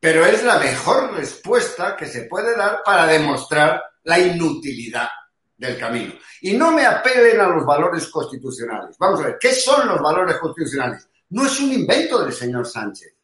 [0.00, 5.08] pero es la mejor respuesta que se puede dar para demostrar la inutilidad
[5.56, 6.14] del camino.
[6.42, 8.96] Y no me apelen a los valores constitucionales.
[8.98, 11.08] Vamos a ver, ¿qué son los valores constitucionales?
[11.30, 13.14] No es un invento del señor Sánchez.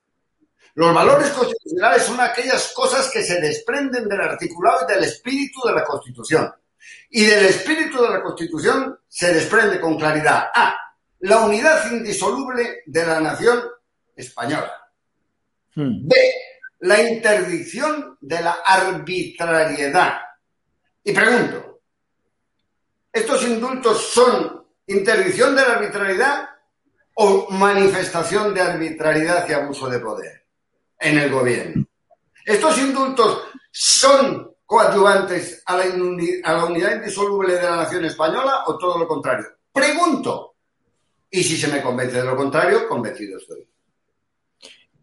[0.74, 5.72] Los valores constitucionales son aquellas cosas que se desprenden del articulado y del espíritu de
[5.72, 6.52] la Constitución.
[7.10, 10.76] Y del espíritu de la Constitución se desprende con claridad A.
[11.20, 13.62] La unidad indisoluble de la nación
[14.14, 14.72] española.
[15.74, 16.06] Hmm.
[16.08, 16.14] B.
[16.80, 20.20] La interdicción de la arbitrariedad.
[21.02, 21.80] Y pregunto,
[23.12, 26.48] ¿estos indultos son interdicción de la arbitrariedad
[27.14, 30.44] o manifestación de arbitrariedad y abuso de poder?
[31.04, 31.86] en el gobierno.
[32.44, 38.78] ¿Estos indultos son coadyuvantes a la, a la unidad indisoluble de la nación española o
[38.78, 39.46] todo lo contrario?
[39.72, 40.54] Pregunto.
[41.30, 43.66] Y si se me convence de lo contrario, convencido estoy.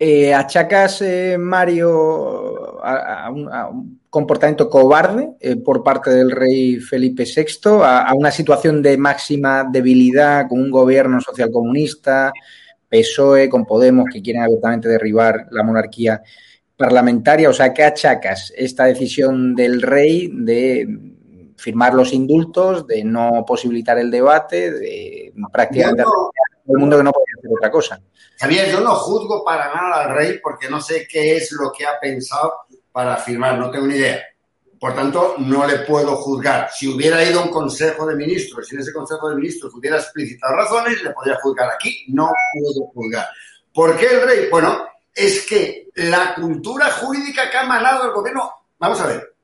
[0.03, 7.83] Eh, ¿Achacas, eh, Mario, a, un, comportamiento cobarde eh, por parte del rey Felipe VI,
[7.83, 12.33] a, una situación de máxima debilidad con un gobierno socialcomunista,
[12.89, 16.23] PSOE, con Podemos, que quieren abiertamente derribar la monarquía
[16.81, 17.49] parlamentaria.
[17.49, 20.87] O sea, ¿qué achacas esta decisión del rey de
[21.57, 26.31] firmar los indultos, de no posibilitar el debate, de prácticamente todo
[26.67, 28.01] el mundo que no puede hacer otra cosa?
[28.39, 31.85] Javier, yo no juzgo para nada al rey porque no sé qué es lo que
[31.85, 32.53] ha pensado
[32.91, 34.19] para firmar, no tengo ni idea.
[34.79, 36.69] Por tanto, no le puedo juzgar.
[36.73, 39.97] Si hubiera ido a un consejo de ministros, si en ese consejo de ministros hubiera
[39.97, 41.69] explicitado razones, le podría juzgar.
[41.69, 43.27] Aquí no puedo juzgar.
[43.71, 44.49] ¿Por qué el rey?
[44.49, 48.51] Bueno, es que la cultura jurídica que ha manado el gobierno.
[48.79, 49.35] Vamos a ver.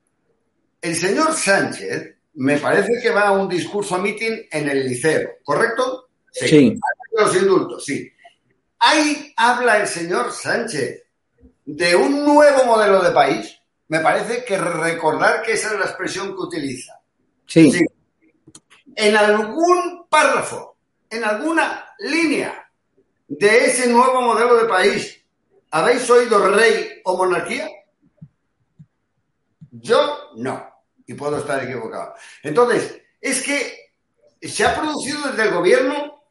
[0.80, 5.38] El señor Sánchez me parece que va a un discurso a meeting en el liceo,
[5.42, 6.08] ¿correcto?
[6.30, 6.48] Sí.
[6.48, 6.80] sí.
[7.16, 8.10] Los indultos, sí.
[8.78, 11.02] Ahí habla el señor Sánchez
[11.64, 16.34] de un nuevo modelo de país me parece que recordar que esa es la expresión
[16.34, 17.00] que utiliza.
[17.46, 17.72] Sí.
[18.94, 20.76] En algún párrafo,
[21.08, 22.70] en alguna línea
[23.26, 25.17] de ese nuevo modelo de país,
[25.70, 27.68] ¿habéis oído rey o monarquía?
[29.70, 30.68] Yo no,
[31.06, 32.14] y puedo estar equivocado.
[32.42, 33.88] Entonces, es que
[34.42, 36.22] se ha producido desde el gobierno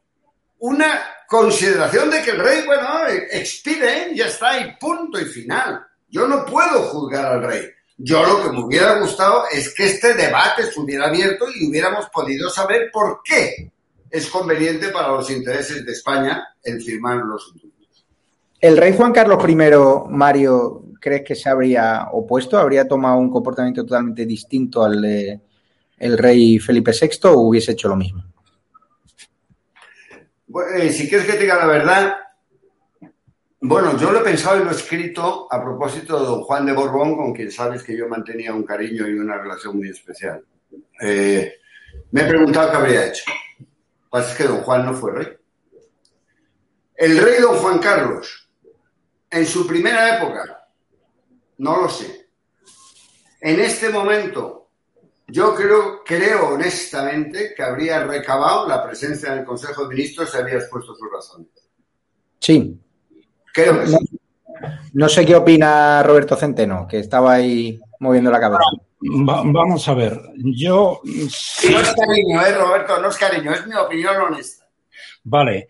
[0.58, 5.86] una consideración de que el rey, bueno, expide, ya está, y punto y final.
[6.08, 7.68] Yo no puedo juzgar al rey.
[7.98, 12.48] Yo lo que me hubiera gustado es que este debate estuviera abierto y hubiéramos podido
[12.48, 13.72] saber por qué
[14.10, 17.52] es conveniente para los intereses de España el firmar los.
[18.60, 19.54] ¿El rey Juan Carlos I,
[20.10, 22.58] Mario, crees que se habría opuesto?
[22.58, 25.40] ¿Habría tomado un comportamiento totalmente distinto al de
[25.98, 28.24] el rey Felipe VI o hubiese hecho lo mismo?
[30.76, 32.16] Eh, si quieres que te diga la verdad,
[33.60, 36.72] bueno, yo lo he pensado y lo he escrito a propósito de don Juan de
[36.72, 40.42] Borbón, con quien sabes que yo mantenía un cariño y una relación muy especial.
[41.00, 41.54] Eh,
[42.10, 43.24] me he preguntado qué habría hecho.
[43.58, 45.28] Lo que pasa es que don Juan no fue rey.
[46.94, 48.47] El rey don Juan Carlos
[49.30, 50.66] en su primera época,
[51.58, 52.28] no lo sé.
[53.40, 54.70] En este momento,
[55.28, 60.38] yo creo, creo honestamente que habría recabado la presencia en el Consejo de Ministros y
[60.38, 61.48] habría expuesto sus razones.
[62.40, 62.78] Sí.
[63.52, 64.20] Creo que no, sí.
[64.94, 68.62] no sé qué opina Roberto Centeno, que estaba ahí moviendo la cabeza.
[69.28, 71.00] Va- vamos a ver, yo...
[71.04, 74.66] No es cariño, eh, Roberto, no es cariño, es mi opinión honesta.
[75.24, 75.68] Vale,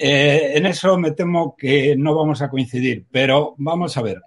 [0.00, 4.20] Eh, en eso me temo que no vamos a coincidir, pero vamos a ver.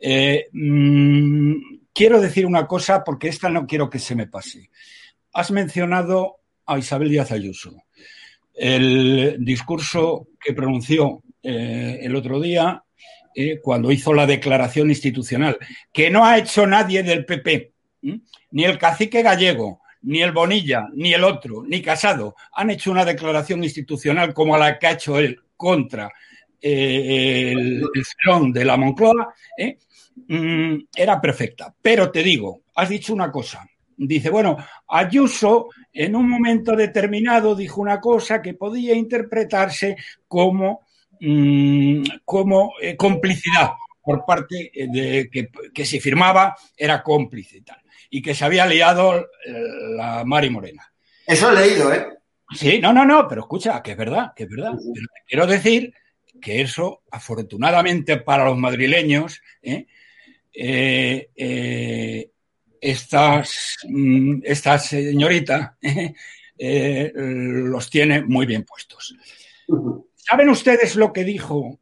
[0.00, 1.54] Eh, mm,
[1.92, 4.68] quiero decir una cosa porque esta no quiero que se me pase.
[5.32, 7.84] Has mencionado a Isabel Díaz Ayuso.
[8.52, 12.82] El discurso que pronunció eh, el otro día
[13.62, 15.56] cuando hizo la declaración institucional,
[15.90, 17.72] que no ha hecho nadie del PP,
[18.50, 23.04] ni el cacique gallego, ni el Bonilla, ni el otro, ni Casado, han hecho una
[23.04, 26.10] declaración institucional como la que ha hecho él contra
[26.60, 29.78] eh, el, el de la Moncloa, ¿eh?
[30.28, 31.74] Mm, era perfecta.
[31.80, 33.66] Pero te digo, has dicho una cosa.
[33.96, 34.56] Dice, bueno,
[34.88, 40.80] Ayuso en un momento determinado dijo una cosa que podía interpretarse como,
[41.20, 47.81] mm, como eh, complicidad por parte de que, que se firmaba, era cómplice y tal
[48.14, 49.52] y que se había liado eh,
[49.96, 50.92] la Mari Morena.
[51.26, 52.08] Eso he leído, ¿eh?
[52.54, 54.72] Sí, no, no, no, pero escucha, que es verdad, que es verdad.
[54.72, 55.94] Pero te quiero decir
[56.38, 59.86] que eso, afortunadamente para los madrileños, ¿eh?
[60.52, 62.30] Eh, eh,
[62.78, 65.78] estas, mm, esta señorita
[66.58, 69.16] los tiene muy bien puestos.
[70.16, 71.80] ¿Saben ustedes lo que dijo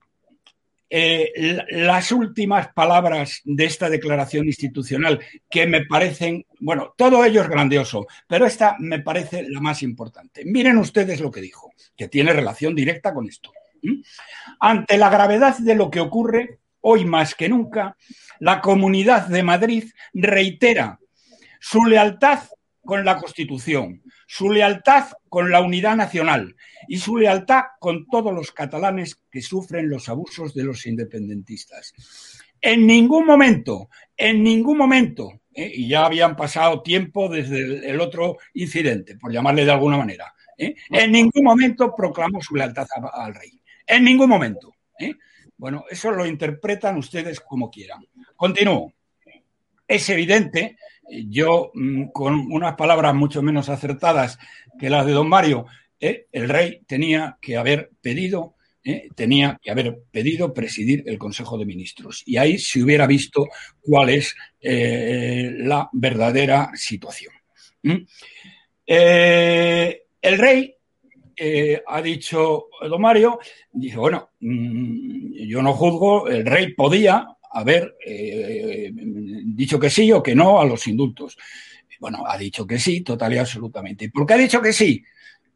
[0.93, 7.49] eh, las últimas palabras de esta declaración institucional que me parecen, bueno, todo ello es
[7.49, 10.45] grandioso, pero esta me parece la más importante.
[10.45, 13.53] Miren ustedes lo que dijo, que tiene relación directa con esto.
[14.59, 17.97] Ante la gravedad de lo que ocurre, hoy más que nunca,
[18.41, 20.99] la Comunidad de Madrid reitera
[21.61, 22.41] su lealtad
[22.91, 26.57] con la Constitución, su lealtad con la unidad nacional
[26.89, 31.95] y su lealtad con todos los catalanes que sufren los abusos de los independentistas.
[32.61, 35.71] En ningún momento, en ningún momento, ¿eh?
[35.73, 40.75] y ya habían pasado tiempo desde el, otro incidente, por llamarle de alguna manera, ¿eh?
[40.91, 43.63] en ningún momento proclamó su lealtad al rey.
[43.87, 44.75] En ningún momento.
[44.99, 45.15] ¿eh?
[45.57, 48.05] Bueno, eso lo interpretan ustedes como quieran.
[48.35, 48.93] Continúo.
[49.91, 50.77] Es evidente
[51.27, 54.39] yo mm, con unas palabras mucho menos acertadas
[54.79, 55.67] que las de don Mario,
[55.99, 61.59] eh, el rey tenía que haber pedido, eh, tenía que haber pedido presidir el Consejo
[61.59, 62.23] de Ministros.
[62.25, 63.49] Y ahí se hubiera visto
[63.81, 67.35] cuál es eh, la verdadera situación.
[67.83, 67.97] ¿Mm?
[68.87, 70.75] el rey
[71.87, 73.39] ha dicho don Mario,
[73.73, 80.23] dice, bueno, mmm, yo no juzgo, el rey podía haber eh, dicho que sí o
[80.23, 81.37] que no a los indultos.
[81.99, 84.07] Bueno, ha dicho que sí, total y absolutamente.
[84.07, 85.05] ¿Y por qué ha dicho que sí?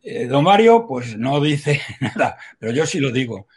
[0.02, 3.48] Eh, don Mario, pues no dice nada, pero yo sí lo digo.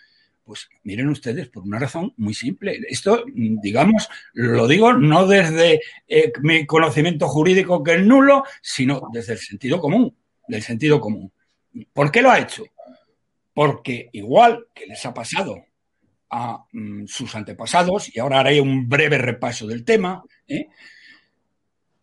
[0.46, 2.80] Pues miren ustedes, por una razón muy simple.
[2.88, 9.34] Esto, digamos, lo digo no desde eh, mi conocimiento jurídico que es nulo, sino desde
[9.34, 10.16] el sentido común,
[10.48, 11.34] del sentido común.
[11.92, 12.64] ¿Por qué lo ha hecho?
[13.54, 15.67] Porque igual que les ha pasado
[16.30, 20.68] a mm, sus antepasados, y ahora haré un breve repaso del tema, ¿eh?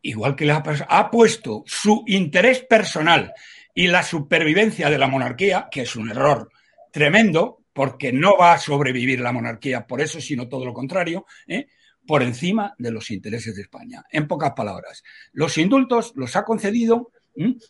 [0.03, 3.33] igual que le ha, ha, puesto su interés personal
[3.75, 6.51] y la supervivencia de la monarquía, que es un error
[6.93, 11.67] tremendo, porque no va a sobrevivir la monarquía por eso, sino todo lo contrario, ¿eh?
[12.07, 14.05] por encima de los intereses de España.
[14.11, 15.03] En pocas palabras,
[15.33, 17.11] los indultos los ha concedido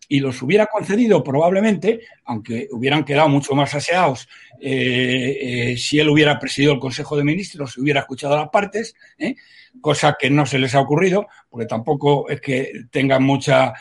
[0.08, 4.28] y los hubiera concedido probablemente, aunque hubieran quedado mucho más aseados
[4.60, 5.38] eh,
[5.72, 8.94] eh, si él hubiera presidido el Consejo de Ministros y hubiera escuchado a las partes,
[9.18, 9.36] ¿eh?
[9.80, 13.74] cosa que no se les ha ocurrido, porque tampoco es que tengan mucha,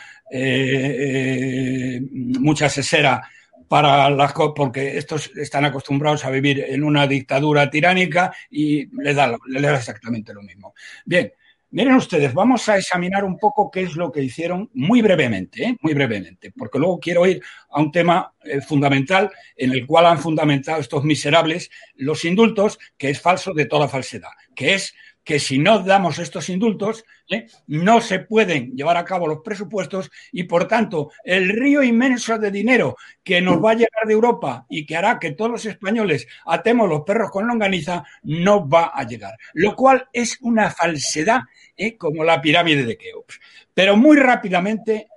[2.39, 3.21] mucha sesera
[3.67, 9.35] para las porque estos están acostumbrados a vivir en una dictadura tiránica y les da,
[9.47, 10.73] les da exactamente lo mismo.
[11.05, 11.31] Bien,
[11.73, 15.77] Miren ustedes, vamos a examinar un poco qué es lo que hicieron muy brevemente, ¿eh?
[15.81, 20.19] muy brevemente, porque luego quiero ir a un tema eh, fundamental en el cual han
[20.19, 24.93] fundamentado estos miserables los indultos, que es falso de toda falsedad, que es
[25.23, 27.47] que si no damos estos indultos, ¿eh?
[27.67, 32.51] no se pueden llevar a cabo los presupuestos y, por tanto, el río inmenso de
[32.51, 36.27] dinero que nos va a llegar de Europa y que hará que todos los españoles
[36.45, 39.35] atemos los perros con longaniza, no va a llegar.
[39.53, 41.41] Lo cual es una falsedad
[41.77, 41.97] ¿eh?
[41.97, 43.39] como la pirámide de Keops.
[43.73, 45.07] Pero muy rápidamente,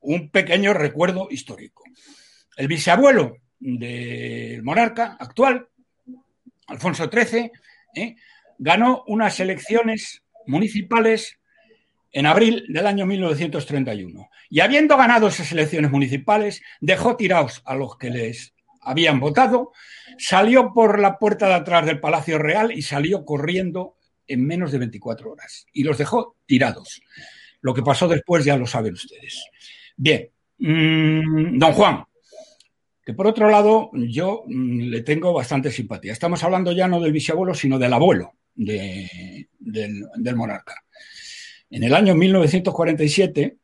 [0.00, 1.84] un pequeño recuerdo histórico.
[2.56, 5.68] El bisabuelo del monarca actual,
[6.66, 7.50] Alfonso XIII,
[7.94, 8.16] ¿eh?
[8.58, 11.38] Ganó unas elecciones municipales
[12.12, 14.28] en abril del año 1931.
[14.50, 19.72] Y habiendo ganado esas elecciones municipales, dejó tirados a los que les habían votado,
[20.18, 23.96] salió por la puerta de atrás del Palacio Real y salió corriendo
[24.26, 25.66] en menos de 24 horas.
[25.72, 27.02] Y los dejó tirados.
[27.60, 29.44] Lo que pasó después ya lo saben ustedes.
[29.96, 32.04] Bien, mm, don Juan,
[33.04, 36.12] que por otro lado yo mm, le tengo bastante simpatía.
[36.12, 40.74] Estamos hablando ya no del bisabuelo, sino del abuelo del, monarca.
[41.70, 43.56] En el año 1947,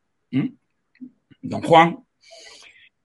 [1.41, 1.99] don Juan,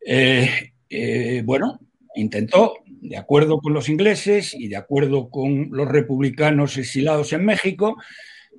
[0.07, 1.81] eh, eh, bueno,
[2.15, 7.97] intentó, de acuerdo con los ingleses y de acuerdo con los republicanos exilados en México,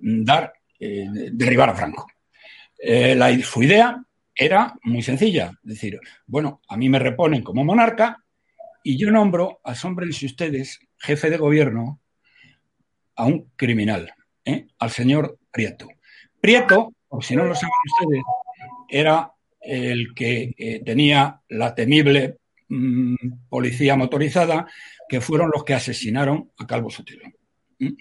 [0.01, 2.07] dar, eh, derribar a Franco.
[3.43, 4.03] Su idea
[4.35, 8.17] era muy sencilla, decir, bueno, a mí me reponen como monarca
[8.83, 12.01] y yo nombro, asómbrense ustedes, jefe de gobierno
[13.21, 14.11] a un criminal,
[14.43, 14.65] ¿eh?
[14.79, 15.87] al señor Prieto.
[16.41, 17.69] Prieto, por si no lo saben
[17.99, 18.23] ustedes,
[18.89, 23.15] era el que eh, tenía la temible mm,
[23.47, 24.65] policía motorizada,
[25.07, 27.25] que fueron los que asesinaron a Calvo Sotelo.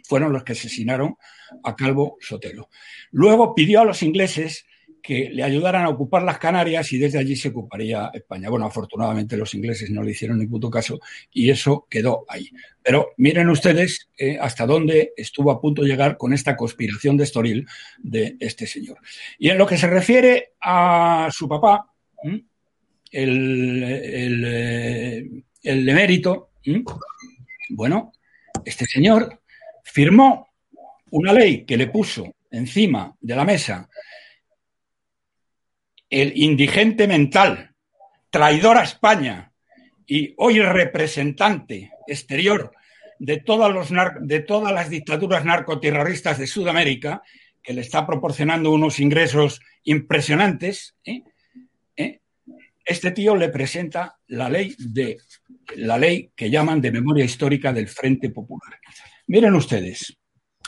[0.09, 1.17] Fueron los que asesinaron
[1.65, 2.71] a Calvo Sotelo.
[3.11, 4.65] Luego pidió a los ingleses
[5.03, 8.49] que le ayudaran a ocupar las Canarias y desde allí se ocuparía España.
[8.49, 11.01] Bueno, afortunadamente los ingleses no le hicieron ni puto caso
[11.33, 12.51] y eso quedó ahí.
[12.83, 17.25] Pero miren ustedes eh, hasta dónde estuvo a punto de llegar con esta conspiración de
[17.25, 17.67] Estoril
[17.99, 18.99] de este señor.
[19.39, 21.87] Y en lo que se refiere a su papá,
[23.11, 25.31] el, el, eh,
[25.63, 26.51] el emérito,
[27.71, 28.13] bueno,
[28.65, 29.41] este señor
[29.83, 30.49] firmó
[31.11, 33.89] una ley que le puso encima de la mesa
[36.11, 37.75] el indigente mental,
[38.31, 39.53] traidor a España
[40.07, 42.73] y hoy representante exterior
[43.21, 47.23] de todas, las dictaduras narcoterroristas de Sudamérica,
[47.63, 51.23] que le está proporcionando unos ingresos impresionantes, ¿eh?
[51.97, 52.21] ¿Eh?
[52.85, 55.19] este tío le presenta la ley de
[55.77, 58.81] la ley que llaman de memoria histórica del Frente Popular.
[59.27, 60.19] Miren ustedes,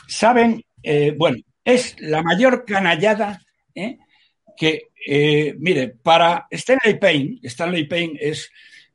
[0.06, 3.40] saben, eh, bueno, es la mayor canallada
[4.56, 8.50] que eh, mire, para Stanley Payne, Stanley Payne es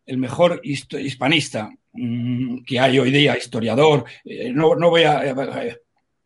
[0.06, 5.36] el mejor hispanista mm, que hay hoy día, historiador, eh, no, voy a,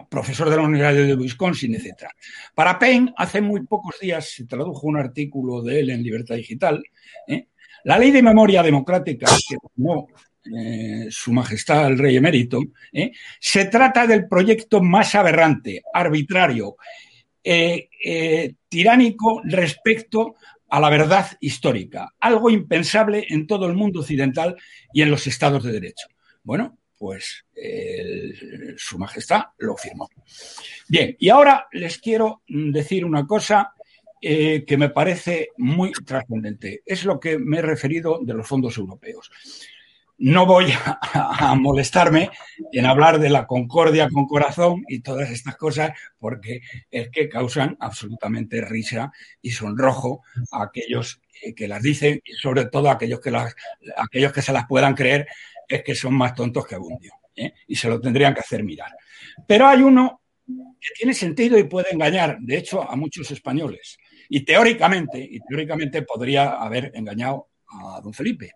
[0.10, 2.06] profesor de la Universidad de Wisconsin, etc.
[2.54, 6.84] Para Payne, hace muy pocos días se tradujo un artículo de él en Libertad Digital.
[7.28, 7.48] ¿eh?
[7.86, 10.08] La ley de memoria democrática que tomó
[11.10, 12.60] Su Majestad el Rey Emérito,
[13.40, 16.76] se trata del proyecto más aberrante, arbitrario
[17.44, 20.36] eh, eh, tiránico respecto
[20.70, 24.56] a la verdad histórica, algo impensable en todo el mundo occidental
[24.94, 26.08] y en los estados de derecho.
[26.44, 27.46] Bueno, pues
[28.78, 30.08] Su Majestad lo firmó.
[30.88, 33.74] Bien, y ahora les quiero decir una cosa
[34.24, 36.84] eh, que me parece muy trascendente.
[36.86, 39.32] Es lo que me he referido de los fondos europeos
[40.22, 42.30] no voy a, molestarme
[42.72, 46.62] en hablar de la concordia con corazón y todas estas cosas, porque
[46.92, 49.12] es que causan absolutamente risa
[49.42, 51.22] y sonrojo a aquellos
[51.56, 53.56] que las dicen y sobre todo a aquellos que, las,
[53.98, 55.28] aquellos que se las puedan creer,
[55.68, 57.54] es que son más tontos que abundio ¿eh?
[57.68, 58.92] y se lo tendrían que hacer mirar.
[59.48, 63.98] Pero hay uno que tiene sentido y puede engañar, de hecho, a muchos españoles.
[64.30, 68.52] Y teóricamente, y teóricamente podría haber engañado a don Felipe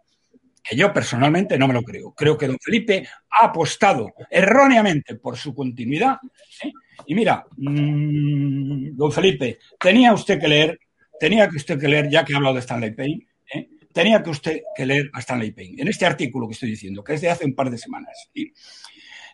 [0.68, 2.14] que yo personalmente no me lo creo.
[2.14, 6.18] Creo que don Felipe ha apostado erróneamente por su continuidad.
[6.64, 6.72] ¿eh?
[7.06, 10.80] Y mira, mm, don Felipe, tenía usted que leer,
[11.20, 13.70] tenía que usted que leer, ya que ha hablado de Stanley Payne, ¿eh?
[13.94, 17.14] tenía que usted que leer a Stanley Payne, en este artículo que estoy diciendo, que
[17.14, 18.30] es de hace un par de semanas.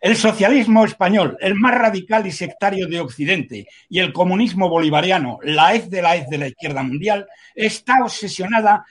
[0.01, 5.75] El socialismo español, el más radical y sectario de Occidente, y el comunismo bolivariano, la
[5.75, 8.83] hez de la hez de la izquierda mundial, está obsesionada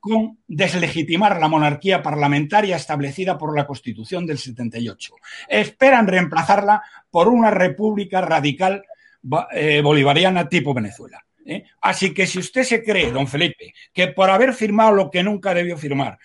[0.00, 5.14] con deslegitimar la monarquía parlamentaria establecida por la Constitución del 78.
[5.48, 8.84] Esperan reemplazarla por una república radical
[9.52, 11.24] eh, bolivariana tipo Venezuela.
[11.44, 11.64] ¿eh?
[11.80, 15.54] Así que si usted se cree, don Felipe, que por haber firmado lo que nunca
[15.54, 16.18] debió firmar,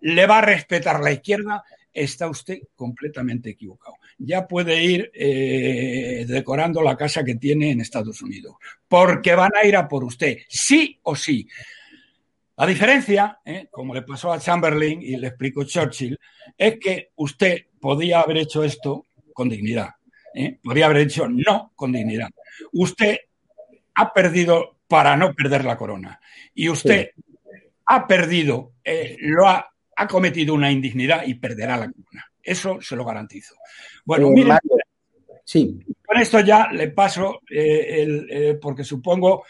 [0.00, 3.96] le va a respetar la izquierda, está usted completamente equivocado.
[4.18, 8.56] Ya puede ir eh, decorando la casa que tiene en Estados Unidos,
[8.86, 11.48] porque van a ir a por usted, sí o sí.
[12.58, 13.68] La diferencia, ¿eh?
[13.70, 16.18] como le pasó a Chamberlain y le explicó Churchill,
[16.56, 19.90] es que usted podía haber hecho esto con dignidad.
[20.34, 20.58] ¿eh?
[20.62, 22.30] Podría haber dicho no con dignidad.
[22.72, 23.18] Usted
[23.94, 26.20] ha perdido para no perder la corona.
[26.54, 27.10] Y usted
[27.86, 28.72] ha perdido,
[29.20, 32.30] lo ha ha cometido una indignidad y perderá la corona.
[32.40, 33.56] Eso se lo garantizo.
[34.04, 34.58] Bueno, eh,
[35.44, 35.80] sí.
[36.06, 39.44] con esto ya le paso, eh, el, eh, porque supongo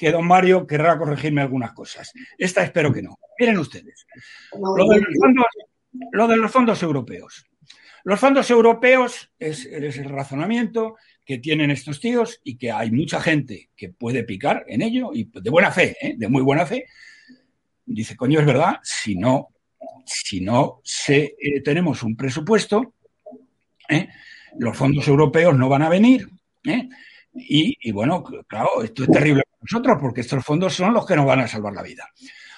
[0.00, 2.10] que don Mario querrá corregirme algunas cosas.
[2.38, 3.18] Esta espero que no.
[3.38, 4.06] Miren ustedes,
[4.54, 7.44] lo de los fondos, europeos.
[8.04, 13.68] Los fondos europeos es, el razonamiento que tienen estos tíos y que hay mucha gente
[13.76, 16.86] que puede picar en ello y de buena fe, de muy buena fe.
[17.84, 19.50] Dice, coño, es verdad, si no
[20.06, 22.94] si no se, eh, tenemos un presupuesto,
[23.88, 24.08] ¿eh?
[24.58, 26.26] los fondos europeos no van a venir.
[27.34, 27.74] ¿Eh?
[27.80, 31.26] Y, bueno, claro, esto es terrible para nosotros porque estos fondos son los que nos
[31.26, 32.08] van a salvar la vida.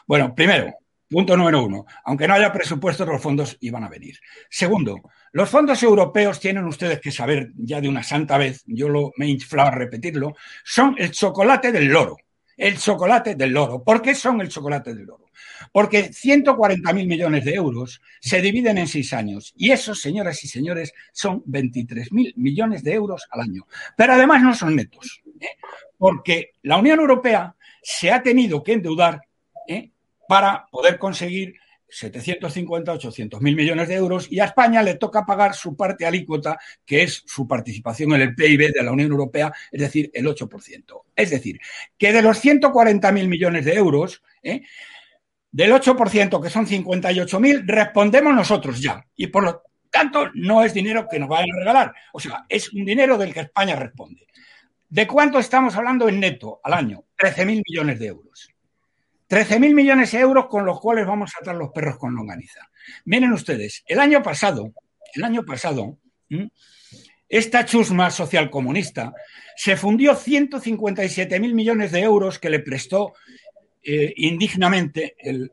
[0.07, 0.73] Bueno, primero,
[1.09, 4.19] punto número uno, aunque no haya presupuesto, los fondos iban a venir.
[4.49, 5.01] Segundo,
[5.33, 9.27] los fondos europeos tienen ustedes que saber ya de una santa vez, yo lo, me
[9.27, 12.17] he inflado a repetirlo, son el chocolate del loro.
[12.57, 13.83] El chocolate del loro.
[13.83, 15.27] ¿Por qué son el chocolate del loro?
[15.73, 20.93] Porque 140.000 millones de euros se dividen en seis años y esos, señoras y señores,
[21.13, 23.67] son 23.000 millones de euros al año.
[23.97, 25.57] Pero además no son netos, ¿eh?
[25.97, 29.23] porque la Unión Europea se ha tenido que endeudar
[29.67, 29.91] ¿eh?
[30.29, 31.55] para poder conseguir
[31.93, 36.59] 750, 800 mil millones de euros y a España le toca pagar su parte alícuota,
[36.87, 41.03] que es su participación en el PIB de la Unión Europea, es decir, el 8%.
[41.15, 41.61] Es decir,
[41.99, 44.63] que de los 140 mil millones de euros, ¿eh?
[45.51, 49.07] del 8%, que son 58.000, respondemos nosotros ya.
[49.15, 51.95] Y por lo tanto, no es dinero que nos vayan a regalar.
[52.15, 54.27] O sea, es un dinero del que España responde.
[54.89, 57.05] ¿De cuánto estamos hablando en neto al año?
[57.19, 58.52] 13.000 millones de euros.
[59.33, 62.69] 13.000 millones de euros con los cuales vamos a atar los perros con longaniza.
[63.07, 64.75] Miren ustedes, el año pasado,
[65.15, 65.97] el año pasado,
[67.31, 69.15] esta chusma social comunista
[69.57, 73.15] se fundió 157.000 millones de euros que le prestó
[73.83, 75.51] eh, indignamente el,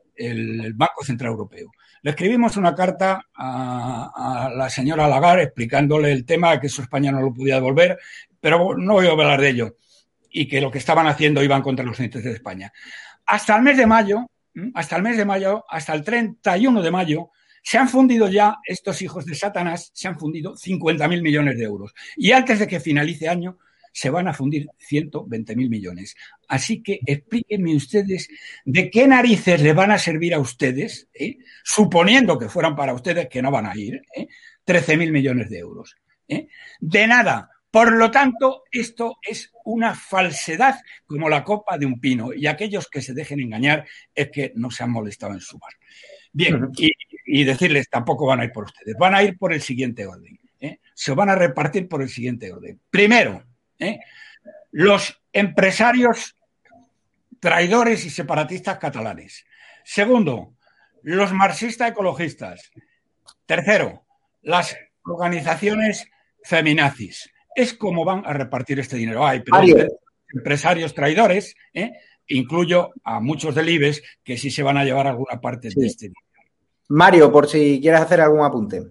[0.74, 1.70] Banco Central Europeo.
[2.02, 7.22] Le escribimos una carta a, la señora Lagarde explicándole el tema, que eso España no
[7.22, 7.98] lo podía devolver,
[8.38, 9.76] pero no voy a hablar de ello,
[10.28, 12.70] y que lo que estaban haciendo iban contra los intereses de España.
[13.30, 14.26] Hasta el mes de mayo,
[14.74, 17.30] hasta el mes de mayo, hasta el 31 de mayo,
[17.62, 21.94] se han fundido ya estos hijos de Satanás, se han fundido 50.000 millones de euros.
[22.16, 23.56] Y antes de que finalice año,
[23.92, 26.16] se van a fundir 120 mil millones.
[26.48, 28.28] Así que explíquenme ustedes
[28.64, 31.38] de qué narices le van a servir a ustedes, eh?
[31.62, 34.26] suponiendo que fueran para ustedes, que no van a ir, ¿eh?
[34.64, 35.94] 13 mil millones de euros.
[36.26, 36.48] ¿eh?
[36.80, 37.48] De nada.
[37.70, 42.88] Por lo tanto, esto es una falsedad como la copa de un pino y aquellos
[42.88, 45.72] que se dejen engañar es que no se han molestado en sumar.
[46.32, 46.90] Bien, y,
[47.26, 50.38] y decirles, tampoco van a ir por ustedes, van a ir por el siguiente orden.
[50.60, 50.80] ¿eh?
[50.94, 52.80] Se van a repartir por el siguiente orden.
[52.90, 53.44] Primero,
[53.78, 54.00] ¿eh?
[54.72, 56.36] los empresarios
[57.40, 59.46] traidores y separatistas catalanes.
[59.84, 60.54] Segundo,
[61.02, 62.70] los marxistas ecologistas.
[63.46, 64.04] Tercero,
[64.42, 66.08] las organizaciones
[66.44, 67.30] feminazis.
[67.54, 69.26] Es como van a repartir este dinero.
[69.26, 69.42] Hay
[70.32, 71.92] empresarios traidores, ¿eh?
[72.28, 76.06] incluyo a muchos del IBEX que sí se van a llevar alguna parte de este
[76.06, 76.26] dinero.
[76.88, 78.82] Mario, por si quieres hacer algún apunte.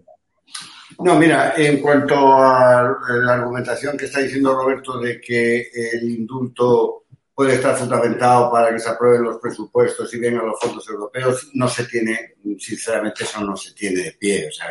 [0.99, 7.05] No, mira, en cuanto a la argumentación que está diciendo Roberto de que el indulto
[7.39, 11.69] puede estar fundamentado para que se aprueben los presupuestos y vengan los fondos europeos, no
[11.69, 14.49] se tiene, sinceramente, eso no se tiene de pie.
[14.49, 14.67] O sea,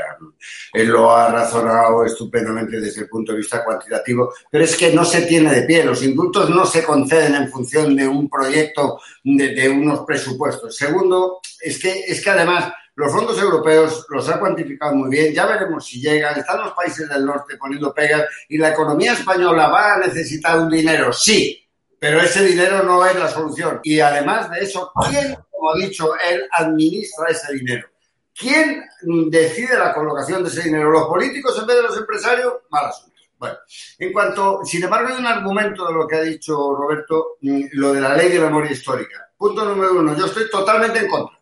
[0.75, 5.03] él lo ha razonado estupendamente desde el punto de vista cuantitativo, pero es que no
[5.07, 5.83] se tiene de pie.
[5.83, 10.77] Los indultos no se conceden en función de un proyecto, de, de unos presupuestos.
[10.77, 15.47] Segundo, es que, es que además los fondos europeos los ha cuantificado muy bien, ya
[15.47, 16.39] veremos si llegan.
[16.39, 20.69] Están los países del norte poniendo pegas y la economía española va a necesitar un
[20.69, 21.65] dinero, sí,
[21.99, 23.81] pero ese dinero no es la solución.
[23.83, 27.89] Y además de eso, ¿quién, como ha dicho él, administra ese dinero?
[28.35, 28.85] ¿Quién
[29.31, 30.91] decide la colocación de ese dinero?
[30.91, 32.55] ¿Los políticos en vez de los empresarios?
[32.71, 33.17] Mal asunto.
[33.37, 33.57] Bueno,
[33.99, 37.93] en cuanto, sin embargo, hay un argumento de lo que ha dicho Roberto, mm, lo
[37.93, 39.31] de la ley de memoria histórica.
[39.37, 41.39] Punto número uno, yo estoy totalmente en contra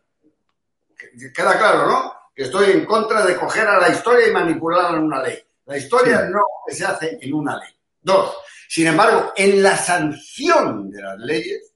[1.35, 2.13] queda claro, ¿no?
[2.35, 5.39] Que estoy en contra de coger a la historia y manipularla en una ley.
[5.67, 7.71] La historia no se hace en una ley.
[8.01, 8.37] Dos,
[8.69, 11.73] Sin embargo, en la sanción de las leyes,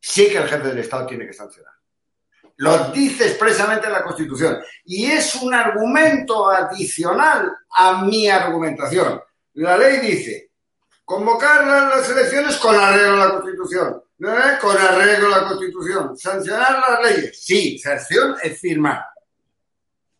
[0.00, 1.72] sí que el jefe del Estado tiene que sancionar.
[2.56, 4.58] Lo dice expresamente en la Constitución.
[4.84, 9.20] Y es un argumento adicional a mi argumentación.
[9.54, 10.50] La ley dice,
[11.04, 14.02] convocar las elecciones con arreglo a la Constitución.
[14.60, 16.18] Con arreglo a la Constitución.
[16.18, 17.40] Sancionar las leyes.
[17.40, 19.04] Sí, sanción es firmar.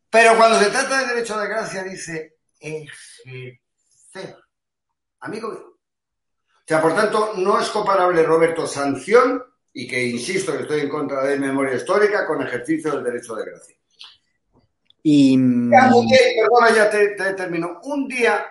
[0.09, 4.38] Pero cuando se trata de derecho de gracia dice ejercer.
[5.20, 5.77] Amigo mío.
[6.68, 9.42] Sea, por tanto, no es comparable, Roberto, sanción
[9.72, 13.50] y que insisto que estoy en contra de memoria histórica con ejercicio del derecho de
[13.50, 13.76] gracia.
[15.02, 15.38] Y.
[15.70, 17.80] perdona, ya te, termino.
[17.84, 18.46] Un día,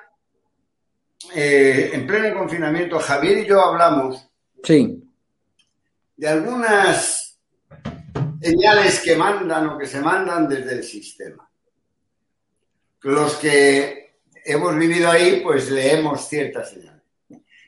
[1.36, 4.28] eh, en pleno confinamiento, Javier y yo hablamos.
[4.64, 5.04] Sí.
[6.16, 7.40] De algunas
[8.42, 11.48] señales que mandan o que se mandan desde el sistema.
[13.02, 16.97] Los que hemos vivido ahí, pues leemos ciertas señales.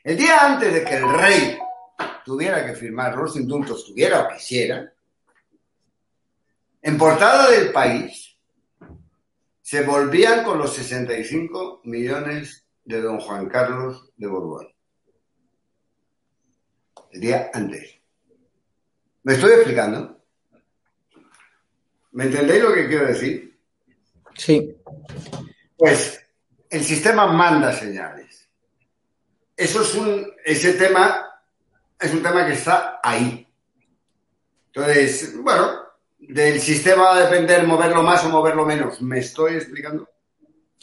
[0.02, 1.58] El día antes de que el rey
[2.24, 4.92] tuviera que firmar los indultos, tuviera o quisiera,
[6.82, 8.36] en portada del país
[9.60, 14.68] se volvían con los 65 millones de don Juan Carlos de Borbón.
[17.12, 18.00] El día antes.
[19.22, 20.18] ¿Me estoy explicando?
[22.12, 23.58] ¿Me entendéis lo que quiero decir?
[24.34, 24.76] Sí.
[25.76, 26.26] Pues
[26.68, 28.39] el sistema manda señales.
[29.60, 31.30] Eso es un, ese tema
[32.00, 33.46] es un tema que está ahí.
[34.72, 35.82] Entonces, bueno,
[36.18, 39.02] del sistema va a depender moverlo más o moverlo menos.
[39.02, 40.08] ¿Me estoy explicando?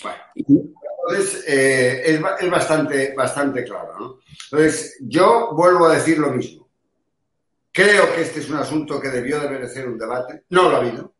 [0.03, 4.19] Bueno, entonces eh, es, bastante, bastante claro, ¿no?
[4.51, 6.69] Entonces, yo vuelvo a decir lo mismo.
[7.71, 10.43] Creo que este es un asunto que debió de merecer un debate.
[10.49, 11.15] No lo ha habido.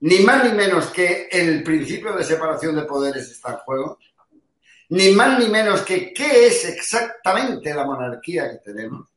[0.00, 3.98] Ni más ni menos que el principio de separación de poderes está en juego.
[4.90, 9.08] Ni más ni menos que qué es exactamente la monarquía que tenemos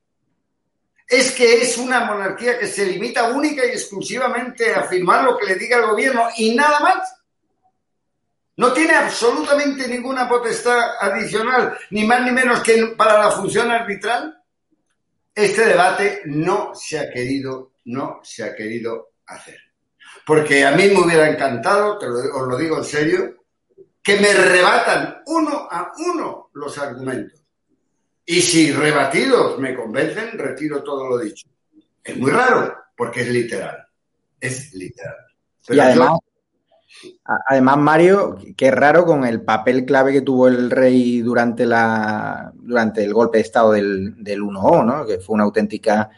[1.12, 5.46] es que es una monarquía que se limita única y exclusivamente a firmar lo que
[5.46, 7.22] le diga el gobierno y nada más.
[8.56, 14.42] No tiene absolutamente ninguna potestad adicional, ni más ni menos que para la función arbitral.
[15.36, 19.60] Este debate no se ha querido, no se ha querido hacer.
[20.26, 23.41] Porque a mí me hubiera encantado, os lo digo en serio,
[24.04, 27.40] que me rebatan uno a uno los argumentos.
[28.26, 31.48] Y si rebatidos me convencen, retiro todo lo dicho.
[32.04, 33.86] Es muy raro, porque es literal.
[34.40, 35.16] Es literal.
[35.70, 36.20] y además,
[37.48, 43.04] además, Mario, qué raro con el papel clave que tuvo el rey durante, la, durante
[43.04, 45.06] el golpe de Estado del, del 1O, ¿no?
[45.06, 46.10] que fue una auténtica...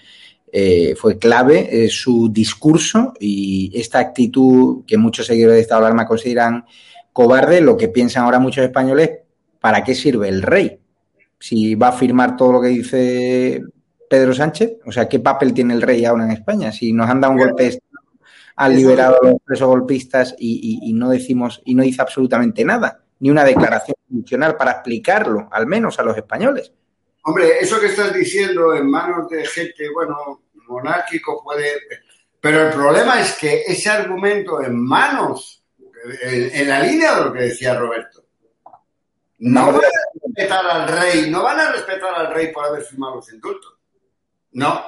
[0.56, 5.88] Eh, fue clave eh, su discurso y esta actitud que muchos seguidores de Estado de
[5.88, 6.66] Alarma consideran
[7.14, 9.12] cobarde, lo que piensan ahora muchos españoles,
[9.62, 10.80] ¿para qué sirve el rey?
[11.44, 13.62] si va a firmar todo lo que dice
[14.10, 14.78] Pedro Sánchez.
[14.86, 16.72] O sea, ¿qué papel tiene el rey ahora en España?
[16.72, 17.82] Si nos han dado un golpe
[18.56, 23.30] han liberado a los presos golpistas y, no decimos, y no dice absolutamente nada, ni
[23.30, 26.72] una declaración funcional para explicarlo, al menos a los españoles.
[27.24, 31.74] Hombre, eso que estás diciendo en manos de gente, bueno, monárquico puede.
[32.40, 35.62] Pero el problema es que ese argumento en manos,
[36.04, 38.24] en la línea de lo que decía Roberto,
[39.40, 43.16] no van a respetar al rey, no van a respetar al rey por haber firmado
[43.16, 43.74] los indultos.
[44.54, 44.86] No,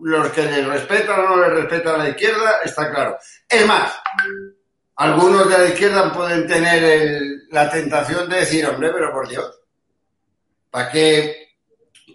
[0.00, 3.18] los que le respetan o no le respetan a la izquierda, está claro.
[3.48, 3.92] Es más,
[4.96, 9.60] algunos de la izquierda pueden tener la tentación de decir, hombre, pero por Dios,
[10.70, 11.48] ¿para qué?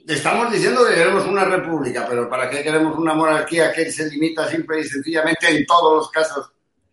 [0.07, 4.49] Estamos diciendo que queremos una república, pero ¿para qué queremos una monarquía que se limita
[4.49, 6.51] simple y sencillamente en todos los casos?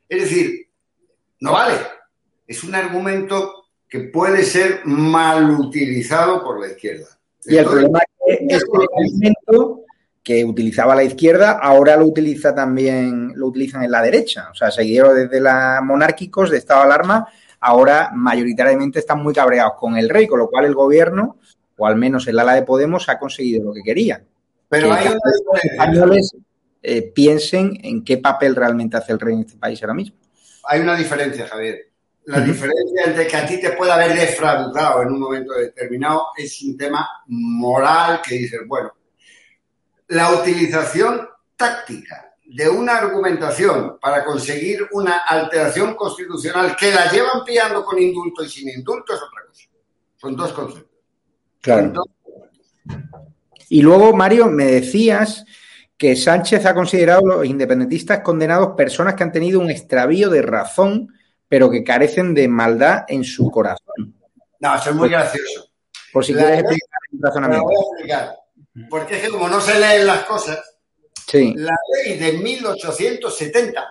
[0.09, 0.70] Es decir,
[1.41, 1.75] no vale.
[2.47, 7.07] Es un argumento que puede ser mal utilizado por la izquierda.
[7.45, 9.85] Y el problema es que este argumento
[10.23, 14.49] que utilizaba la izquierda ahora lo utiliza también, lo utilizan en la derecha.
[14.53, 17.29] O sea, seguidores desde la monárquicos de estado de alarma,
[17.59, 21.39] ahora mayoritariamente están muy cabreados con el rey, con lo cual el gobierno,
[21.77, 24.23] o al menos el ala de Podemos, ha conseguido lo que quería.
[24.69, 26.37] Pero hay los españoles
[26.83, 30.20] eh, piensen en qué papel realmente hace el rey en este país ahora mismo.
[30.65, 31.91] Hay una diferencia, Javier.
[32.27, 36.63] La diferencia entre que a ti te pueda haber defraudado en un momento determinado es
[36.63, 38.93] un tema moral que dices, bueno,
[40.09, 47.85] la utilización táctica de una argumentación para conseguir una alteración constitucional que la llevan pillando
[47.85, 49.69] con indulto y sin indulto es otra cosa.
[50.17, 50.91] Son dos conceptos.
[51.61, 52.05] Claro.
[53.69, 55.45] Y luego, Mario, me decías
[56.01, 60.41] que Sánchez ha considerado a los independentistas condenados personas que han tenido un extravío de
[60.41, 61.13] razón
[61.47, 64.15] pero que carecen de maldad en su corazón.
[64.61, 65.69] No, eso es muy gracioso.
[66.13, 67.65] Por si quieres explicar el razonamiento.
[67.65, 68.37] voy a explicar.
[68.89, 70.79] Porque es que como no se leen las cosas,
[71.27, 71.53] sí.
[71.57, 73.85] la ley de 1870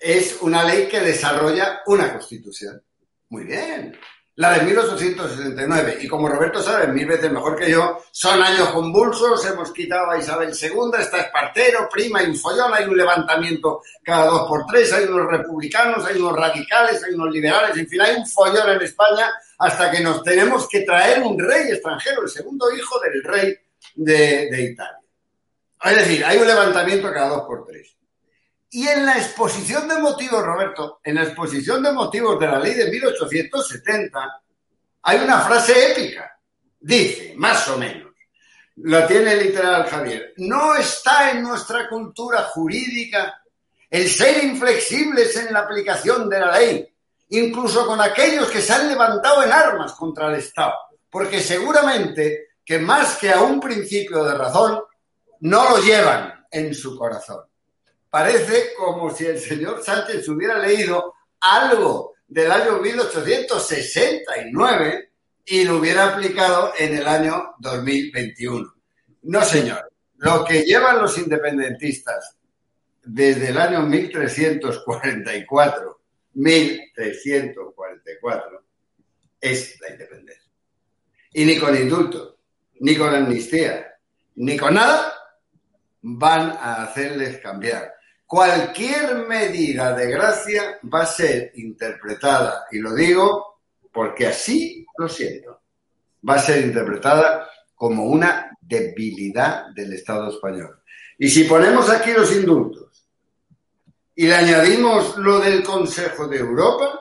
[0.00, 2.82] es una ley que desarrolla una constitución.
[3.28, 3.96] Muy bien.
[4.36, 5.98] La de 1869.
[6.00, 10.18] Y como Roberto sabe mil veces mejor que yo, son años convulsos, hemos quitado a
[10.18, 14.92] Isabel II, está Espartero, prima, y un follón, hay un levantamiento cada dos por tres,
[14.92, 18.82] hay unos republicanos, hay unos radicales, hay unos liberales, en fin, hay un follón en
[18.82, 23.56] España hasta que nos tenemos que traer un rey extranjero, el segundo hijo del rey
[23.94, 24.98] de, de Italia.
[25.84, 27.93] Es decir, hay un levantamiento cada dos por tres.
[28.76, 32.74] Y en la exposición de motivos, Roberto, en la exposición de motivos de la ley
[32.74, 34.42] de 1870,
[35.02, 36.36] hay una frase épica.
[36.80, 38.12] Dice, más o menos,
[38.78, 43.44] lo tiene literal Javier, no está en nuestra cultura jurídica
[43.88, 46.92] el ser inflexibles en la aplicación de la ley,
[47.28, 50.74] incluso con aquellos que se han levantado en armas contra el Estado,
[51.08, 54.80] porque seguramente que más que a un principio de razón,
[55.42, 57.44] no lo llevan en su corazón
[58.14, 65.10] parece como si el señor Sánchez hubiera leído algo del año 1869
[65.46, 68.72] y lo hubiera aplicado en el año 2021.
[69.22, 69.90] No, señor.
[70.18, 72.36] Lo que llevan los independentistas
[73.02, 76.00] desde el año 1344,
[76.34, 78.64] 1344,
[79.40, 80.52] es la independencia.
[81.32, 82.38] Y ni con indulto,
[82.78, 83.92] ni con amnistía,
[84.36, 85.12] ni con nada
[86.00, 87.93] van a hacerles cambiar
[88.26, 93.60] cualquier medida de gracia va a ser interpretada, y lo digo
[93.92, 95.62] porque así lo siento,
[96.28, 100.82] va a ser interpretada como una debilidad del Estado español.
[101.18, 103.08] Y si ponemos aquí los indultos
[104.16, 107.00] y le añadimos lo del Consejo de Europa,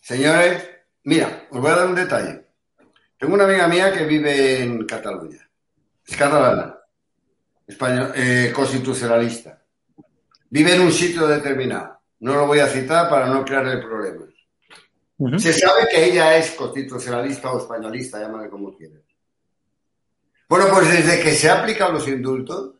[0.00, 0.68] señores,
[1.04, 2.46] mira, os voy a dar un detalle.
[3.16, 5.48] Tengo una amiga mía que vive en Cataluña,
[6.06, 6.81] es catalana
[7.66, 9.62] español, eh, constitucionalista.
[10.50, 12.00] Vive en un sitio determinado.
[12.20, 14.28] No lo voy a citar para no crearle problemas.
[15.40, 19.02] Se sabe que ella es constitucionalista o españolista, llámale como quieras.
[20.48, 22.74] Bueno, pues desde que se aplican los indultos,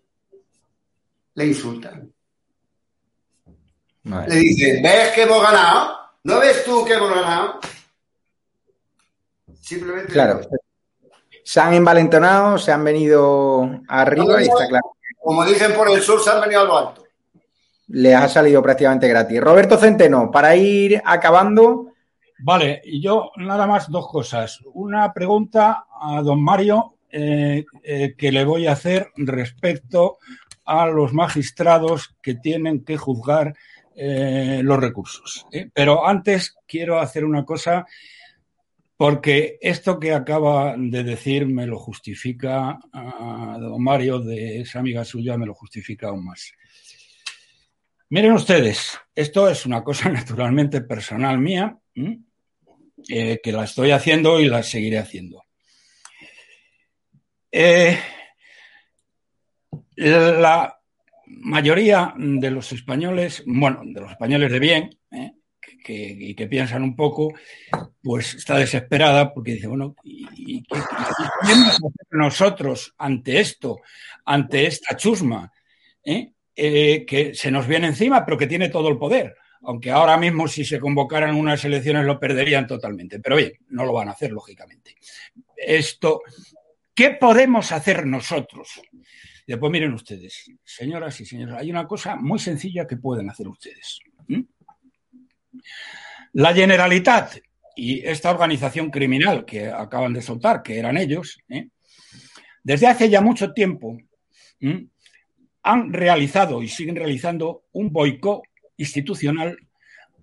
[1.34, 2.12] le insultan.
[4.02, 5.96] Le dicen, ¿ves que hemos ganado?
[6.24, 7.60] ¿No ves tú que hemos ganado?
[9.60, 10.12] Simplemente.
[10.12, 10.40] Claro
[11.52, 14.96] se han envalentonado, se han venido arriba y está claro.
[15.20, 17.04] Como dicen por el sur, se han venido a lo alto.
[17.88, 19.38] Les ha salido prácticamente gratis.
[19.38, 21.88] Roberto Centeno, para ir acabando.
[22.38, 24.60] Vale, y yo nada más dos cosas.
[24.72, 30.16] Una pregunta a don Mario eh, eh, que le voy a hacer respecto
[30.64, 33.54] a los magistrados que tienen que juzgar
[33.94, 35.46] eh, los recursos.
[35.74, 37.84] Pero antes quiero hacer una cosa
[39.02, 45.04] porque esto que acaba de decir me lo justifica a don Mario, de esa amiga
[45.04, 46.52] suya, me lo justifica aún más.
[48.10, 51.76] Miren ustedes, esto es una cosa naturalmente personal mía,
[53.08, 55.42] eh, que la estoy haciendo y la seguiré haciendo.
[57.50, 57.98] Eh,
[59.96, 60.78] la
[61.26, 64.90] mayoría de los españoles, bueno, de los españoles de bien,
[65.88, 67.32] eh, y que piensan un poco,
[68.02, 70.78] pues está desesperada porque dice, bueno, ¿y, qué,
[71.40, 73.80] podemos hacer nosotros ante esto,
[74.24, 75.52] ante esta chusma,
[76.04, 76.32] eh?
[76.54, 79.36] Eh, que se nos viene encima, pero que tiene todo el poder?
[79.62, 83.20] Aunque ahora mismo si se convocaran unas elecciones lo perderían totalmente.
[83.20, 84.96] Pero bien, no lo van a hacer, lógicamente.
[85.56, 86.22] Esto,
[86.94, 88.82] ¿qué podemos hacer nosotros?
[89.46, 94.00] Después miren ustedes, señoras y señores, hay una cosa muy sencilla que pueden hacer ustedes.
[96.32, 97.38] La Generalitat
[97.76, 101.68] y esta organización criminal que acaban de soltar, que eran ellos, ¿eh?
[102.62, 103.98] desde hace ya mucho tiempo
[105.62, 108.42] han realizado y siguen realizando un boicot
[108.76, 109.56] institucional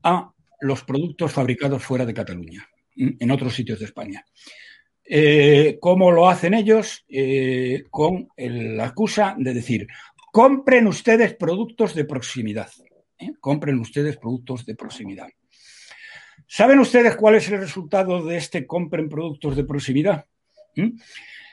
[0.03, 4.25] a los productos fabricados fuera de Cataluña, en otros sitios de España.
[5.03, 7.03] Eh, ¿Cómo lo hacen ellos?
[7.07, 9.87] Eh, con la excusa de decir,
[10.31, 12.69] compren ustedes productos de proximidad.
[13.39, 15.29] Compren ustedes productos de proximidad.
[16.47, 20.25] ¿Saben ustedes cuál es el resultado de este compren productos de proximidad?
[20.75, 20.97] ¿Mm?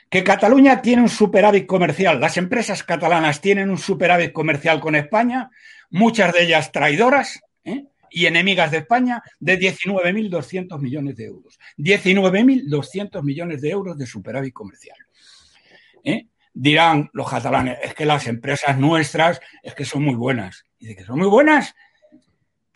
[0.09, 5.49] Que Cataluña tiene un superávit comercial, las empresas catalanas tienen un superávit comercial con España,
[5.89, 7.85] muchas de ellas traidoras ¿eh?
[8.09, 11.59] y enemigas de España, de 19.200 millones de euros.
[11.77, 14.97] 19.200 millones de euros de superávit comercial.
[16.05, 16.27] ¿eh?
[16.59, 20.65] Dirán los catalanes, es que las empresas nuestras es que son muy buenas.
[20.79, 21.75] Dice que son muy buenas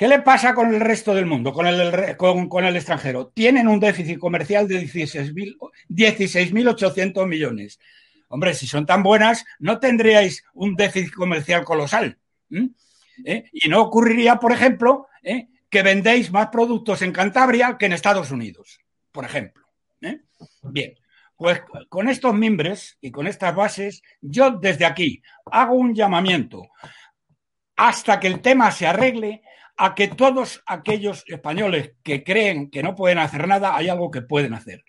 [0.02, 3.28] ¿Qué le pasa con el resto del mundo, con el, con, el extranjero?
[3.28, 7.80] Tienen un déficit comercial de 16.800 millones.
[8.28, 12.18] Hombre, si son tan buenas, no tendríais un déficit comercial colosal.
[12.50, 13.44] ¿Eh?
[13.54, 15.50] Y no ocurriría, por ejemplo, ¿eh?
[15.70, 18.80] que vendéis más productos en Cantabria que en Estados Unidos,
[19.12, 19.68] por ejemplo.
[20.02, 20.22] ¿eh?
[20.64, 20.96] Bien,
[21.42, 26.68] pues con estos mimbres y con estas bases, yo desde aquí hago un llamamiento
[27.76, 29.42] hasta que el tema se arregle
[29.76, 34.22] a que todos aquellos españoles que creen que no pueden hacer nada, hay algo que
[34.22, 34.86] pueden hacer.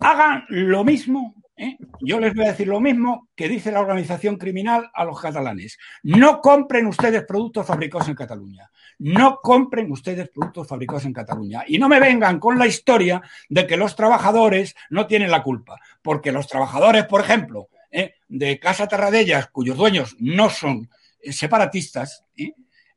[0.00, 1.78] Hagan lo mismo, ¿eh?
[2.02, 5.78] yo les voy a decir lo mismo que dice la organización criminal a los catalanes.
[6.02, 8.70] No compren ustedes productos fabricados en Cataluña.
[8.98, 11.64] No compren ustedes productos fabricados en Cataluña.
[11.66, 15.80] Y no me vengan con la historia de que los trabajadores no tienen la culpa.
[16.02, 18.14] Porque los trabajadores, por ejemplo, ¿eh?
[18.28, 20.88] de Casa Terradellas, cuyos dueños no son
[21.22, 22.52] separatistas, ¿eh?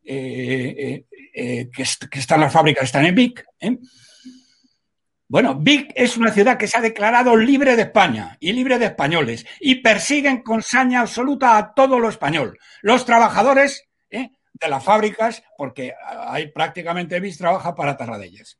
[0.10, 1.84] Eh, eh, que,
[2.20, 3.46] están las fábricas, están en Vic.
[5.28, 8.86] Bueno, Vic es una ciudad que se ha declarado libre de España y libre de
[8.86, 12.58] españoles y persiguen con saña absoluta a todo lo español.
[12.82, 13.87] Los trabajadores
[14.60, 15.94] de las fábricas, porque
[16.28, 18.58] hay prácticamente Vic trabaja para Tarradellas.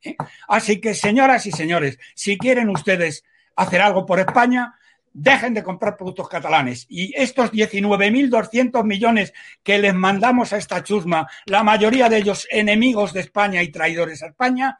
[0.48, 3.24] Así que, señoras y señores, si quieren ustedes
[3.56, 4.76] hacer algo por España,
[5.14, 6.86] dejen de comprar productos catalanes.
[6.90, 9.34] Y estos 19.200 millones
[9.64, 14.22] que les mandamos a esta chusma, la mayoría de ellos enemigos de España y traidores
[14.22, 14.80] a España,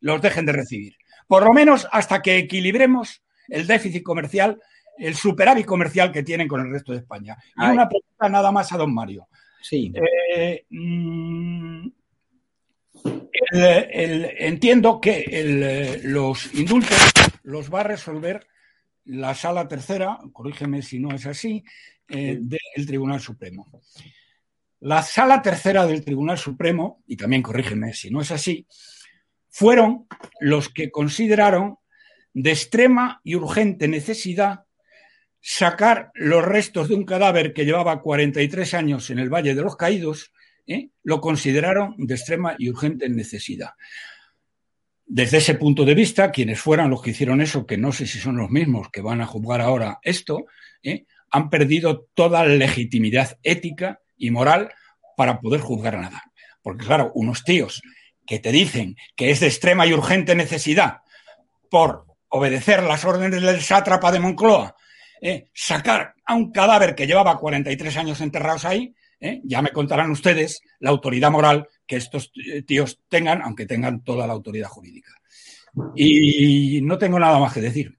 [0.00, 0.96] los dejen de recibir.
[1.26, 4.60] Por lo menos hasta que equilibremos el déficit comercial,
[4.98, 7.36] el superávit comercial que tienen con el resto de España.
[7.56, 9.28] Y una pregunta nada más a don Mario.
[9.60, 9.92] Sí.
[10.34, 11.88] Eh, mm,
[14.38, 16.98] entiendo que los indultos
[17.42, 18.46] los va a resolver
[19.04, 21.64] la sala tercera, corrígeme si no es así,
[22.08, 23.66] eh, del Tribunal Supremo.
[24.80, 28.66] La sala tercera del Tribunal Supremo, y también corrígeme si no es así,
[29.48, 30.06] fueron
[30.40, 31.76] los que consideraron
[32.32, 34.60] de extrema y urgente necesidad
[35.40, 39.76] sacar los restos de un cadáver que llevaba 43 años en el Valle de los
[39.76, 40.32] Caídos,
[40.66, 40.90] ¿eh?
[41.02, 43.70] lo consideraron de extrema y urgente necesidad.
[45.06, 48.18] Desde ese punto de vista, quienes fueran los que hicieron eso, que no sé si
[48.18, 50.46] son los mismos que van a juzgar ahora esto,
[50.82, 51.06] ¿eh?
[51.30, 54.72] han perdido toda legitimidad ética y moral
[55.16, 56.22] para poder juzgar nada.
[56.62, 57.82] Porque claro, unos tíos
[58.26, 60.98] que te dicen que es de extrema y urgente necesidad
[61.70, 64.76] por obedecer las órdenes del sátrapa de Moncloa,
[65.20, 65.50] ¿eh?
[65.52, 69.40] sacar a un cadáver que llevaba 43 años enterrados ahí, ¿eh?
[69.44, 72.32] ya me contarán ustedes la autoridad moral que estos
[72.66, 75.12] tíos tengan, aunque tengan toda la autoridad jurídica.
[75.94, 77.96] Y no tengo nada más que decir.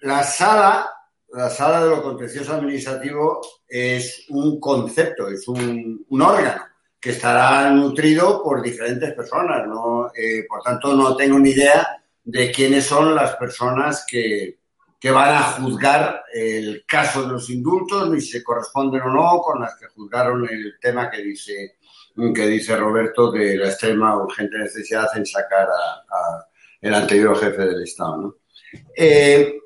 [0.00, 0.90] La sala,
[1.32, 6.62] la sala de lo contencioso administrativo es un concepto, es un, órgano
[7.00, 9.66] que estará nutrido por diferentes personas.
[9.66, 10.08] ¿no?
[10.08, 11.86] Eh, por tanto, no tengo ni idea
[12.24, 14.57] de quiénes son las personas que,
[14.98, 19.40] que van a juzgar el caso de los indultos, ni si se corresponden o no
[19.40, 21.78] con las que juzgaron el tema que dice,
[22.34, 26.46] que dice Roberto de la extrema urgente necesidad en sacar a,
[26.80, 28.38] el anterior jefe del Estado.
[28.96, 29.60] Eh,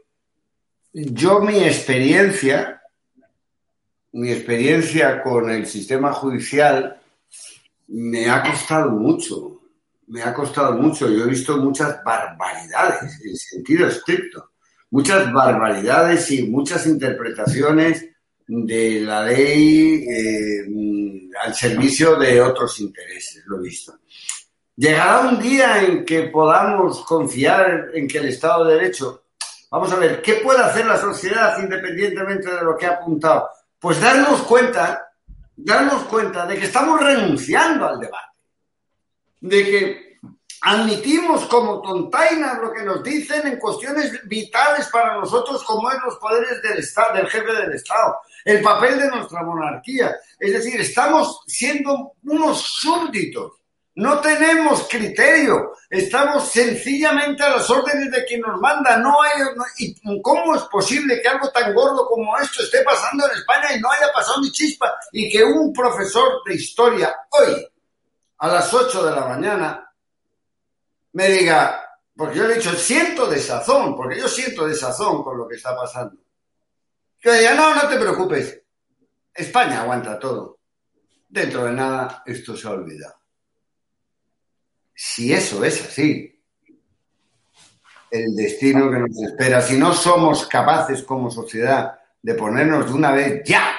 [0.93, 2.83] yo mi experiencia,
[4.12, 7.01] mi experiencia con el sistema judicial
[7.89, 9.62] me ha costado mucho,
[10.09, 11.09] me ha costado mucho.
[11.09, 14.51] Yo he visto muchas barbaridades en sentido estricto
[14.93, 18.07] muchas barbaridades y muchas interpretaciones
[18.47, 23.95] de la ley eh, al servicio de otros intereses, lo he visto.
[24.76, 29.24] Llegará un día en que podamos confiar en que el Estado de Derecho,
[29.70, 33.49] vamos a ver, ¿qué puede hacer la sociedad independientemente de lo que ha apuntado?
[33.78, 35.11] Pues darnos cuenta,
[35.57, 38.38] darnos cuenta de que estamos renunciando al debate,
[39.40, 40.11] de que
[40.62, 46.16] admitimos como tontainas lo que nos dicen en cuestiones vitales para nosotros, como es los
[46.16, 50.14] poderes del Estado, del jefe del Estado, el papel de nuestra monarquía.
[50.38, 53.54] Es decir, estamos siendo unos súbditos.
[53.94, 58.96] No tenemos criterio, estamos sencillamente a las órdenes de quien nos manda.
[58.96, 59.32] No hay,
[59.78, 63.80] ¿Y cómo es posible que algo tan gordo como esto esté pasando en España y
[63.80, 64.94] no haya pasado ni chispa?
[65.10, 67.68] Y que un profesor de historia hoy,
[68.38, 69.91] a las 8 de la mañana,
[71.12, 71.82] me diga,
[72.16, 75.76] porque yo le he dicho, siento desazón, porque yo siento desazón con lo que está
[75.76, 76.20] pasando.
[77.20, 78.62] Que diga, no, no te preocupes,
[79.34, 80.58] España aguanta todo.
[81.28, 83.16] Dentro de nada esto se olvida.
[84.94, 86.32] Si eso es así,
[88.10, 93.10] el destino que nos espera, si no somos capaces como sociedad de ponernos de una
[93.10, 93.74] vez ya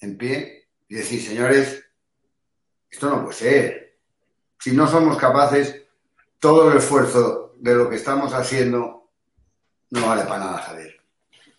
[0.00, 1.84] en pie y decir, señores,
[2.88, 3.98] Esto no puede ser.
[4.58, 5.81] Si no somos capaces,
[6.42, 9.10] todo el esfuerzo de lo que estamos haciendo
[9.90, 10.96] no vale para nada, Javier.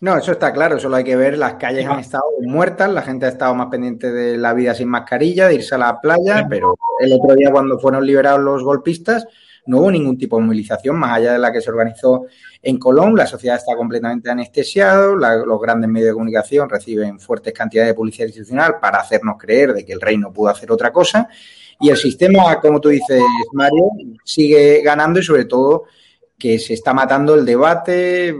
[0.00, 3.24] No, eso está claro, solo hay que ver, las calles han estado muertas, la gente
[3.24, 6.76] ha estado más pendiente de la vida sin mascarilla, de irse a la playa, pero
[7.00, 9.26] el otro día cuando fueron liberados los golpistas
[9.64, 12.26] no hubo ningún tipo de movilización más allá de la que se organizó
[12.60, 15.14] en Colón, la sociedad está completamente anestesiada,
[15.46, 19.86] los grandes medios de comunicación reciben fuertes cantidades de publicidad institucional para hacernos creer de
[19.86, 21.26] que el rey no pudo hacer otra cosa
[21.80, 23.22] y el sistema, como tú dices,
[23.52, 23.90] Mario,
[24.24, 25.84] sigue ganando y sobre todo
[26.38, 28.34] que se está matando el debate,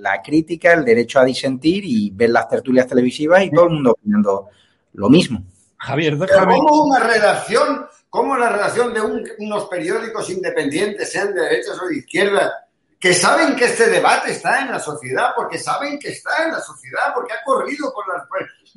[0.00, 3.92] la crítica, el derecho a disentir y ver las tertulias televisivas y todo el mundo
[3.92, 4.48] opinando
[4.94, 5.42] lo mismo.
[5.78, 6.56] Javier, déjame.
[6.56, 9.00] ¿Cómo una redacción, cómo la redacción de
[9.38, 12.50] unos periódicos independientes, sean de derechas o de izquierdas,
[12.98, 16.60] que saben que este debate está en la sociedad, porque saben que está en la
[16.60, 18.26] sociedad, porque ha corrido por las...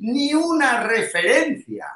[0.00, 1.86] Ni una referencia.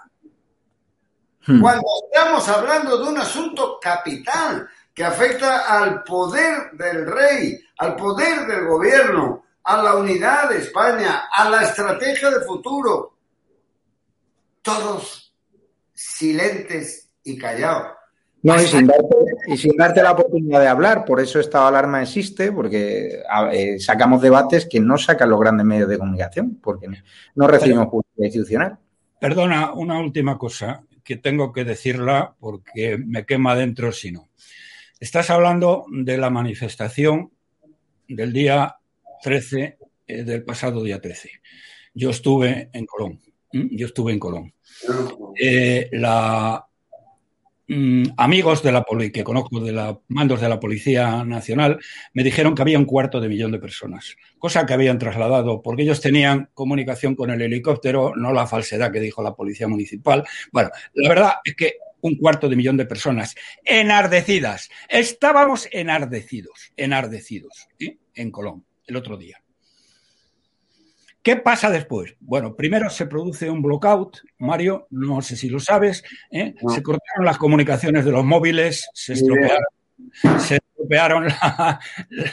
[1.47, 1.61] Hmm.
[1.61, 8.47] Cuando estamos hablando de un asunto capital, que afecta al poder del rey, al poder
[8.47, 13.15] del gobierno, a la unidad de España, a la estrategia de futuro.
[14.61, 15.35] Todos
[15.93, 17.93] silentes y callados.
[18.43, 23.23] No, y sin, darte, la oportunidad de hablar, por eso esta alarma existe, porque
[23.53, 26.89] eh, sacamos debates que no sacan los grandes medios de comunicación, porque
[27.37, 28.79] no recibimos justicia institucional.
[29.21, 30.83] Perdona, una última cosa
[31.13, 34.31] que tengo que decirla porque me quema dentro si no.
[34.99, 37.33] Estás hablando de la manifestación
[38.09, 38.77] del día
[39.23, 41.31] 13, eh, del pasado día 13.
[41.93, 43.21] Yo estuve en Colón.
[43.53, 44.55] Yo estuve en Colón.
[45.39, 46.67] Eh, la,
[47.73, 51.79] mm, amigos de la que conozco de los mandos de la Policía Nacional
[52.13, 55.83] me dijeron que había un cuarto de millón de personas, cosa que habían trasladado porque
[55.83, 60.25] ellos tenían comunicación con el helicóptero, no la falsedad que dijo la Policía Municipal.
[60.53, 64.69] Bueno, la verdad es que un cuarto de millón de personas enardecidas.
[64.89, 67.97] Estábamos enardecidos, enardecidos ¿eh?
[68.15, 69.42] en Colón el otro día.
[71.23, 72.17] ¿Qué pasa después?
[72.21, 76.03] Bueno, primero se produce un blockout, Mario, no sé si lo sabes,
[76.33, 76.55] ¿eh?
[76.69, 79.13] se cortaron las comunicaciones de los móviles, se
[80.73, 81.29] estropearon,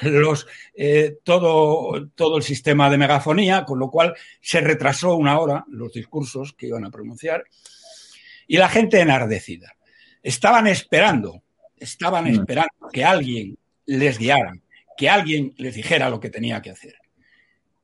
[0.01, 5.65] los, eh, todo, todo el sistema de megafonía, con lo cual se retrasó una hora
[5.69, 7.43] los discursos que iban a pronunciar
[8.47, 9.75] y la gente enardecida.
[10.23, 11.43] Estaban esperando,
[11.77, 12.39] estaban mm.
[12.39, 14.53] esperando que alguien les guiara,
[14.97, 16.98] que alguien les dijera lo que tenía que hacer.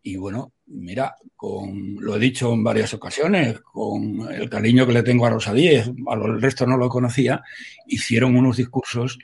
[0.08, 5.02] Y bueno, mira, con, lo he dicho en varias ocasiones, con el cariño que le
[5.02, 7.42] tengo a Rosa Díez, al resto no lo conocía,
[7.88, 9.18] hicieron unos discursos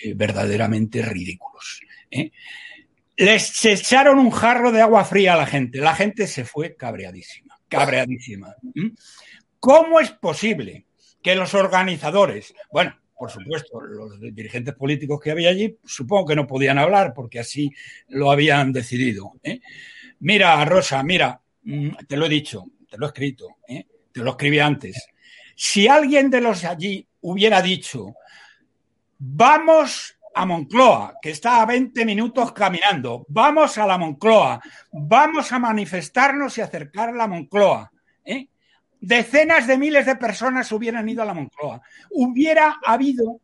[0.00, 1.80] eh, verdaderamente ridículos.
[2.08, 2.30] ¿eh?
[3.16, 5.78] Les echaron un jarro de agua fría a la gente.
[5.78, 8.54] La gente se fue cabreadísima, cabreadísima.
[9.58, 10.86] ¿Cómo es posible
[11.20, 16.46] que los organizadores, bueno, por supuesto, los dirigentes políticos que había allí, supongo que no
[16.46, 17.72] podían hablar porque así
[18.06, 19.32] lo habían decidido.
[19.42, 19.60] ¿eh?
[20.22, 23.84] Mira, Rosa, mira, mm, te lo he dicho, te lo he escrito, ¿eh?
[24.12, 25.08] te lo escribí antes.
[25.56, 28.14] Si alguien de los allí hubiera dicho,
[29.18, 34.60] vamos a Moncloa, que está a 20 minutos caminando, vamos a la Moncloa,
[34.92, 37.90] vamos a manifestarnos y acercar a Moncloa,
[38.24, 38.46] ¿eh?
[39.00, 41.82] decenas de miles de personas hubieran ido a la Moncloa.
[42.10, 43.40] Hubiera habido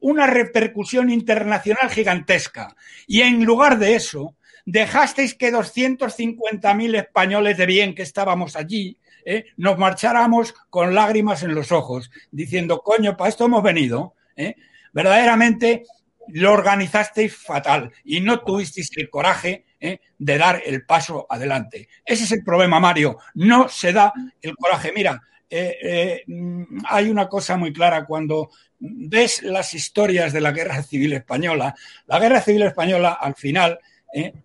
[0.00, 2.74] una repercusión internacional gigantesca.
[3.06, 4.35] Y en lugar de eso,
[4.66, 9.46] dejasteis que 250.000 españoles de bien que estábamos allí ¿eh?
[9.56, 14.14] nos marcháramos con lágrimas en los ojos, diciendo, coño, para esto hemos venido.
[14.36, 14.56] ¿eh?
[14.92, 15.84] Verdaderamente
[16.28, 20.00] lo organizasteis fatal y no tuvisteis el coraje ¿eh?
[20.18, 21.88] de dar el paso adelante.
[22.04, 23.18] Ese es el problema, Mario.
[23.34, 24.12] No se da
[24.42, 24.92] el coraje.
[24.94, 28.50] Mira, hay una cosa muy clara cuando
[28.80, 31.74] ves las historias de la Guerra Civil Española.
[32.06, 33.78] La Guerra Civil Española, al final,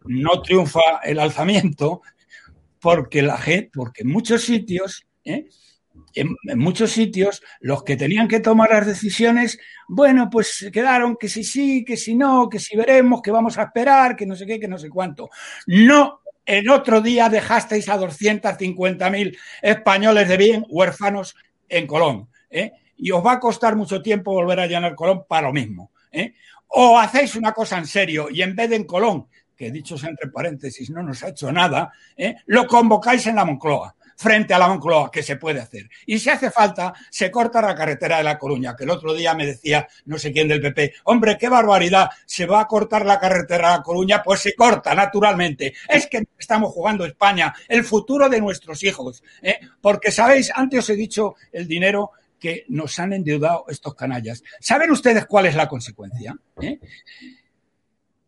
[0.05, 2.01] no triunfa el alzamiento
[2.79, 5.05] porque la gente, porque en muchos sitios
[6.13, 11.43] en, muchos sitios los que tenían que tomar las decisiones, bueno, pues quedaron que si
[11.43, 14.59] sí, que si no, que si veremos, que vamos a esperar, que no sé qué,
[14.59, 15.29] que no sé cuánto.
[15.67, 21.35] No, el otro día dejasteis a 250.000 españoles de bien huérfanos
[21.69, 22.29] en Colón.
[22.49, 22.71] ¿eh?
[22.97, 25.91] Y os va a costar mucho tiempo volver a llenar Colón para lo mismo.
[26.11, 26.33] ¿eh?
[26.67, 29.27] O hacéis una cosa en serio y en vez de en Colón,
[29.61, 32.37] que dichos entre paréntesis no nos ha hecho nada, ¿eh?
[32.47, 35.87] lo convocáis en la Moncloa frente a la Moncloa, que se puede hacer.
[36.07, 39.33] Y si hace falta, se corta la carretera de La Coruña, que el otro día
[39.35, 43.19] me decía no sé quién del PP, hombre, qué barbaridad, se va a cortar la
[43.19, 45.73] carretera de La Coruña, pues se corta, naturalmente.
[45.87, 49.23] Es que estamos jugando España, el futuro de nuestros hijos.
[49.43, 49.59] ¿eh?
[49.79, 50.51] Porque, ¿sabéis?
[50.55, 54.43] Antes os he dicho el dinero que nos han endeudado estos canallas.
[54.59, 56.35] ¿Saben ustedes cuál es la consecuencia?
[56.61, 56.79] ¿Eh?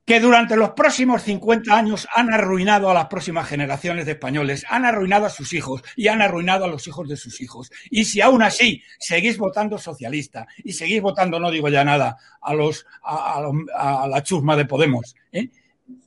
[0.05, 4.85] Que durante los próximos 50 años han arruinado a las próximas generaciones de españoles, han
[4.85, 7.71] arruinado a sus hijos y han arruinado a los hijos de sus hijos.
[7.89, 12.53] Y si aún así seguís votando socialista y seguís votando, no digo ya nada, a,
[12.53, 15.49] los, a, la chusma de Podemos, ¿eh?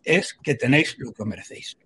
[0.04, 1.78] es que tenéis lo que merecéis.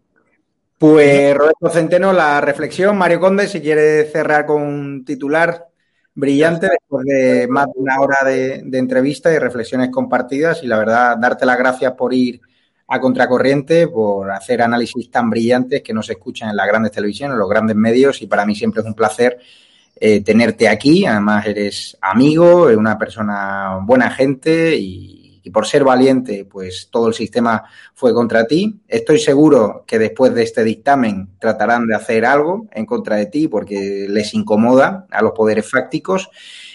[0.79, 2.97] Pues Roberto Centeno, la reflexión.
[2.97, 5.70] Mario Conde, si quiere cerrar con un titular
[6.21, 11.17] brillante después de más de una hora de, entrevista y reflexiones compartidas y la verdad
[11.17, 12.41] darte las gracias por ir
[12.87, 17.35] a contracorriente, por hacer análisis tan brillantes que no se escuchan en las grandes televisiones,
[17.35, 19.39] en los grandes medios y para mí siempre es un placer
[19.97, 21.07] eh, tenerte aquí.
[21.07, 27.15] Además eres amigo, una persona buena gente y y por ser valiente, pues todo el
[27.15, 27.65] sistema
[27.95, 28.81] fue contra ti.
[28.89, 33.49] Estoy seguro que después de este dictamen tratarán de hacer algo en contra de ti
[33.49, 36.31] porque les incomoda a los poderes fácticos.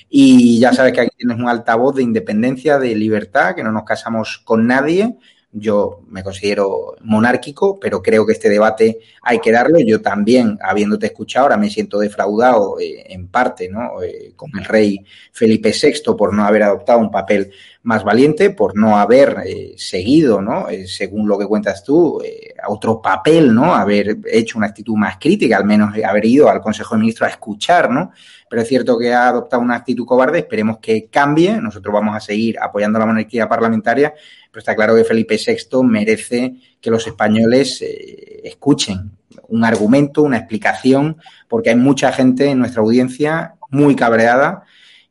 [0.10, 3.84] Y ya sabes que aquí tienes un altavoz de independencia, de libertad, que no nos
[3.84, 5.18] casamos con nadie
[5.58, 9.80] yo me considero monárquico, pero creo que este debate hay que darlo.
[9.80, 14.04] Yo también, habiéndote escuchado, ahora me siento defraudado eh, en parte, ¿no?
[14.04, 17.52] Eh, con el rey Felipe VI por no haber adoptado un papel
[17.84, 20.66] más valiente, por no haber eh, seguido, ¿no?
[20.88, 22.20] según lo que cuentas tú,
[22.68, 23.76] otro papel, ¿no?
[23.76, 27.34] Haber hecho una actitud más crítica, al menos haber ido al Consejo de Ministros a
[27.34, 28.12] escuchar, ¿no?
[28.50, 31.60] Pero es cierto que ha adoptado una actitud cobarde, esperemos que cambie.
[31.60, 34.14] Nosotros vamos a seguir apoyando la monarquía parlamentaria
[34.56, 39.12] pero está claro que Felipe VI merece que los españoles eh, escuchen
[39.50, 41.18] un argumento, una explicación,
[41.50, 44.64] porque hay mucha gente en nuestra audiencia muy cabreada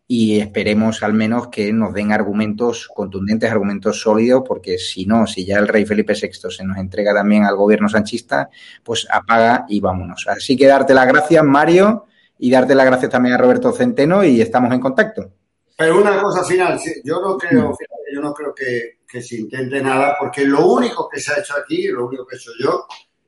[0.08, 5.44] y esperemos al menos que nos den argumentos contundentes, argumentos sólidos, porque si no, si
[5.44, 8.48] ya el rey Felipe VI se nos entrega también al gobierno sanchista,
[8.82, 10.26] pues apaga y vámonos.
[10.26, 12.06] Así que darte las gracias, Mario,
[12.38, 15.32] y darte las gracias también a Roberto Centeno y estamos en contacto.
[15.76, 17.76] Pero una cosa final, yo no creo,
[18.14, 21.54] yo no creo que que se intente nada, porque lo único que se ha hecho
[21.56, 22.84] aquí, lo único que he hecho yo,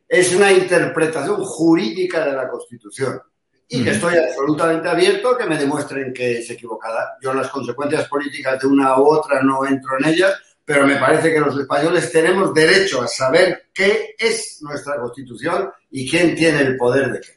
[0.09, 3.23] es una interpretación jurídica de la Constitución.
[3.69, 7.17] Y que estoy absolutamente abierto a que me demuestren que es equivocada.
[7.21, 10.35] Yo las consecuencias políticas de una u otra no entro en ellas,
[10.65, 16.09] pero me parece que los españoles tenemos derecho a saber qué es nuestra Constitución y
[16.09, 17.36] quién tiene el poder de qué.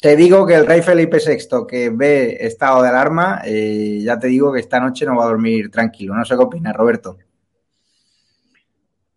[0.00, 4.28] Te digo que el rey Felipe VI, que ve estado de alarma, eh, ya te
[4.28, 6.14] digo que esta noche no va a dormir tranquilo.
[6.14, 7.18] No sé qué opinas, Roberto.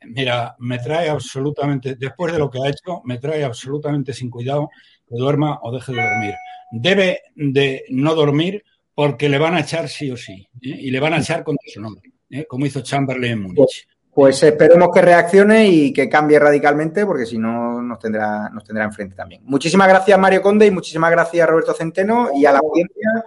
[0.05, 4.69] Mira, me trae absolutamente, después de lo que ha hecho, me trae absolutamente sin cuidado
[5.07, 6.33] que duerma o deje de dormir.
[6.71, 8.63] Debe de no dormir
[8.95, 10.47] porque le van a echar sí o sí, ¿eh?
[10.61, 12.45] y le van a echar contra su nombre, ¿eh?
[12.47, 13.87] como hizo Chamberlain en Múnich.
[14.13, 18.83] Pues, esperemos que reaccione y que cambie radicalmente, porque si no nos tendrá, nos tendrá
[18.83, 19.41] enfrente también.
[19.45, 23.25] Muchísimas gracias, Mario Conde, y muchísimas gracias, Roberto Centeno, y a la audiencia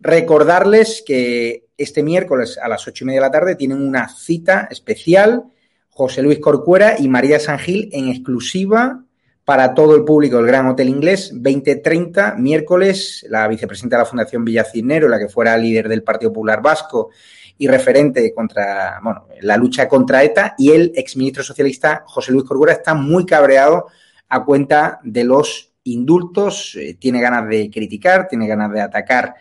[0.00, 4.68] recordarles que este miércoles a las ocho y media de la tarde tienen una cita
[4.70, 5.44] especial
[5.88, 9.04] José Luis Corcuera y María Sangil en exclusiva
[9.44, 14.44] para todo el público del Gran Hotel Inglés, 2030, miércoles, la vicepresidenta de la Fundación
[14.44, 17.10] Villacinero, la que fuera líder del Partido Popular Vasco
[17.56, 22.72] y referente contra, bueno, la lucha contra ETA, y el exministro socialista José Luis Corcuera
[22.72, 23.86] está muy cabreado
[24.28, 29.34] a cuenta de los indultos, eh, tiene ganas de criticar, tiene ganas de atacar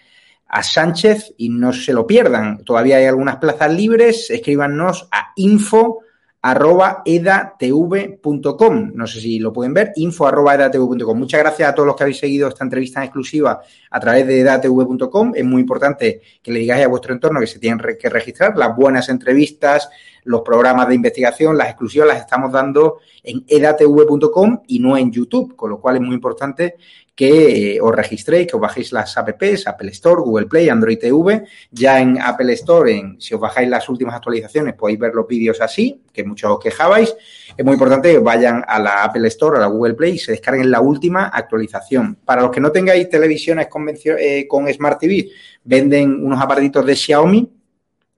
[0.47, 2.64] a Sánchez y no se lo pierdan.
[2.64, 6.03] Todavía hay algunas plazas libres, escríbanos a info
[6.44, 8.91] arroba edatv.com.
[8.94, 11.18] No sé si lo pueden ver, info arroba edatv.com.
[11.18, 14.41] Muchas gracias a todos los que habéis seguido esta entrevista en exclusiva a través de
[14.41, 15.32] edatv.com.
[15.36, 18.57] Es muy importante que le digáis a vuestro entorno que se tienen que registrar.
[18.57, 19.90] Las buenas entrevistas,
[20.26, 25.56] los programas de investigación, las exclusivas las estamos dando en edatv.com y no en YouTube,
[25.56, 26.76] con lo cual es muy importante
[27.15, 31.44] que eh, os registréis, que os bajéis las apps, Apple Store, Google Play, Android TV.
[31.72, 35.61] Ya en Apple Store, en, si os bajáis las últimas actualizaciones, podéis ver los vídeos
[35.61, 37.15] así, que muchos os quejabais.
[37.56, 40.31] Es muy importante que vayan a la Apple Store, a la Google Play y se
[40.31, 42.18] descarguen la última actualización.
[42.26, 43.68] Para los que no tengáis televisiones
[44.06, 45.30] eh, con Smart TV,
[45.64, 47.52] venden unos aparatitos de Xiaomi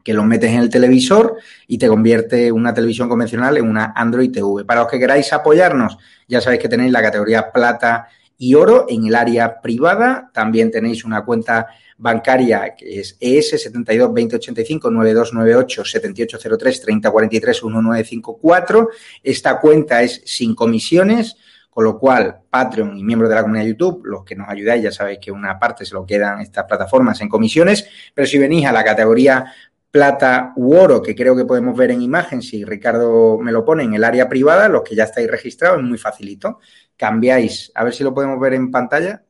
[0.05, 4.31] que los metes en el televisor y te convierte una televisión convencional en una Android
[4.31, 4.63] TV.
[4.63, 5.97] Para los que queráis apoyarnos,
[6.27, 8.07] ya sabéis que tenéis la categoría plata
[8.37, 10.29] y oro en el área privada.
[10.33, 11.67] También tenéis una cuenta
[11.97, 18.89] bancaria que es ES 72 2085 9298 7803 3043 1954.
[19.23, 21.37] Esta cuenta es sin comisiones,
[21.69, 24.83] con lo cual Patreon y miembros de la comunidad de YouTube, los que nos ayudáis,
[24.83, 28.65] ya sabéis que una parte se lo quedan estas plataformas en comisiones, pero si venís
[28.65, 29.53] a la categoría
[29.95, 33.85] plata u oro, que creo que podemos ver en imagen, si Ricardo me lo pone
[33.85, 36.59] en el área privada, los que ya estáis registrados, es muy facilito.
[36.97, 39.23] Cambiáis, a ver si lo podemos ver en pantalla.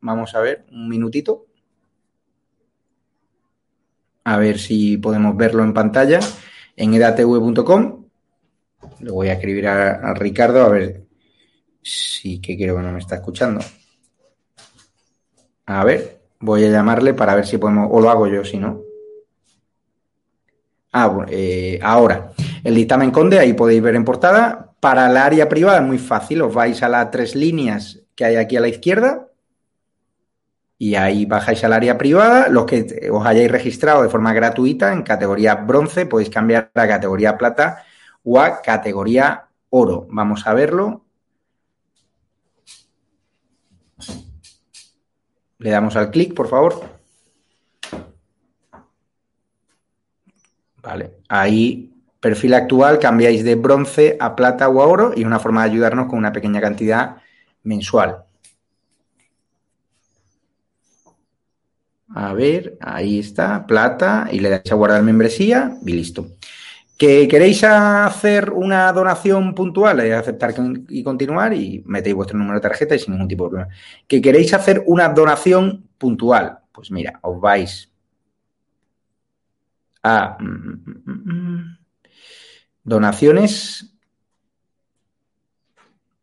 [0.00, 1.46] Vamos a ver, un minutito.
[4.22, 6.20] A ver si podemos verlo en pantalla
[6.76, 8.04] en edatv.com.
[9.00, 11.02] Le voy a escribir a, Ricardo a ver
[11.82, 13.58] si que quiero que no me está escuchando.
[15.66, 18.91] A ver, voy a llamarle para ver si podemos, o lo hago yo, si no.
[20.92, 22.32] Ah, eh, ahora,
[22.62, 24.72] el dictamen Conde, ahí podéis ver en portada.
[24.78, 28.36] Para la área privada es muy fácil, os vais a las tres líneas que hay
[28.36, 29.28] aquí a la izquierda
[30.76, 32.48] y ahí bajáis al área privada.
[32.48, 37.38] Los que os hayáis registrado de forma gratuita en categoría bronce podéis cambiar a categoría
[37.38, 37.84] plata
[38.24, 40.06] o a categoría oro.
[40.10, 41.04] Vamos a verlo.
[45.58, 46.91] Le damos al clic, por favor.
[50.82, 55.62] Vale, ahí perfil actual cambiáis de bronce a plata o a oro y una forma
[55.64, 57.16] de ayudarnos con una pequeña cantidad
[57.62, 58.24] mensual.
[62.14, 66.36] A ver, ahí está, plata, y le dais a guardar membresía y listo.
[66.98, 70.00] ¿Que queréis hacer una donación puntual?
[70.00, 70.54] Es aceptar
[70.88, 73.74] y continuar y metéis vuestro número de tarjeta y sin ningún tipo de problema.
[74.06, 76.58] ¿Que queréis hacer una donación puntual?
[76.70, 77.91] Pues mira, os vais
[80.02, 81.78] a mm, mm, mm,
[82.84, 83.92] donaciones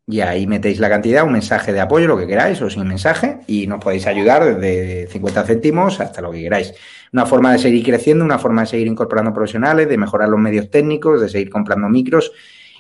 [0.10, 3.42] y ahí metéis la cantidad, un mensaje de apoyo, lo que queráis, o sin mensaje,
[3.46, 6.74] y nos podéis ayudar desde 50 céntimos hasta lo que queráis.
[7.14, 10.72] Una forma de seguir creciendo, una forma de seguir incorporando profesionales, de mejorar los medios
[10.72, 12.32] técnicos, de seguir comprando micros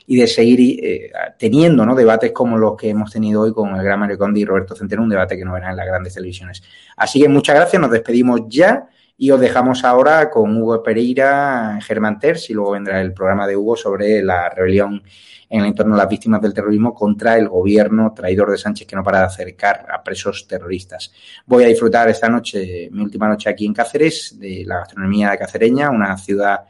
[0.07, 1.93] y de seguir eh, teniendo ¿no?
[1.93, 5.03] debates como los que hemos tenido hoy con el gran Mario Condi y Roberto Centeno,
[5.03, 6.63] un debate que no verán en las grandes televisiones.
[6.97, 8.89] Así que muchas gracias, nos despedimos ya
[9.21, 13.57] y os dejamos ahora con Hugo Pereira, Germán Terz, y luego vendrá el programa de
[13.57, 15.03] Hugo sobre la rebelión
[15.49, 18.95] en el entorno de las víctimas del terrorismo contra el gobierno traidor de Sánchez que
[18.95, 21.11] no para de acercar a presos terroristas.
[21.45, 25.37] Voy a disfrutar esta noche, mi última noche aquí en Cáceres, de la gastronomía de
[25.37, 26.61] Cacereña, una ciudad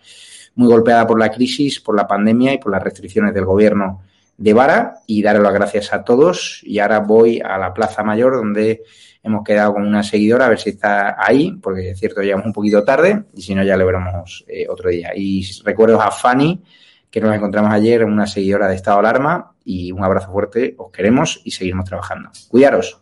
[0.55, 4.01] muy golpeada por la crisis, por la pandemia y por las restricciones del gobierno
[4.39, 8.37] de Vara y daré las gracias a todos y ahora voy a la Plaza Mayor
[8.37, 8.83] donde
[9.23, 12.53] hemos quedado con una seguidora a ver si está ahí porque es cierto llegamos un
[12.53, 16.61] poquito tarde y si no ya le veremos eh, otro día y recuerdo a Fanny
[17.09, 21.41] que nos encontramos ayer, una seguidora de Estado Alarma, y un abrazo fuerte, os queremos
[21.43, 22.29] y seguimos trabajando.
[22.49, 23.01] Cuidaros.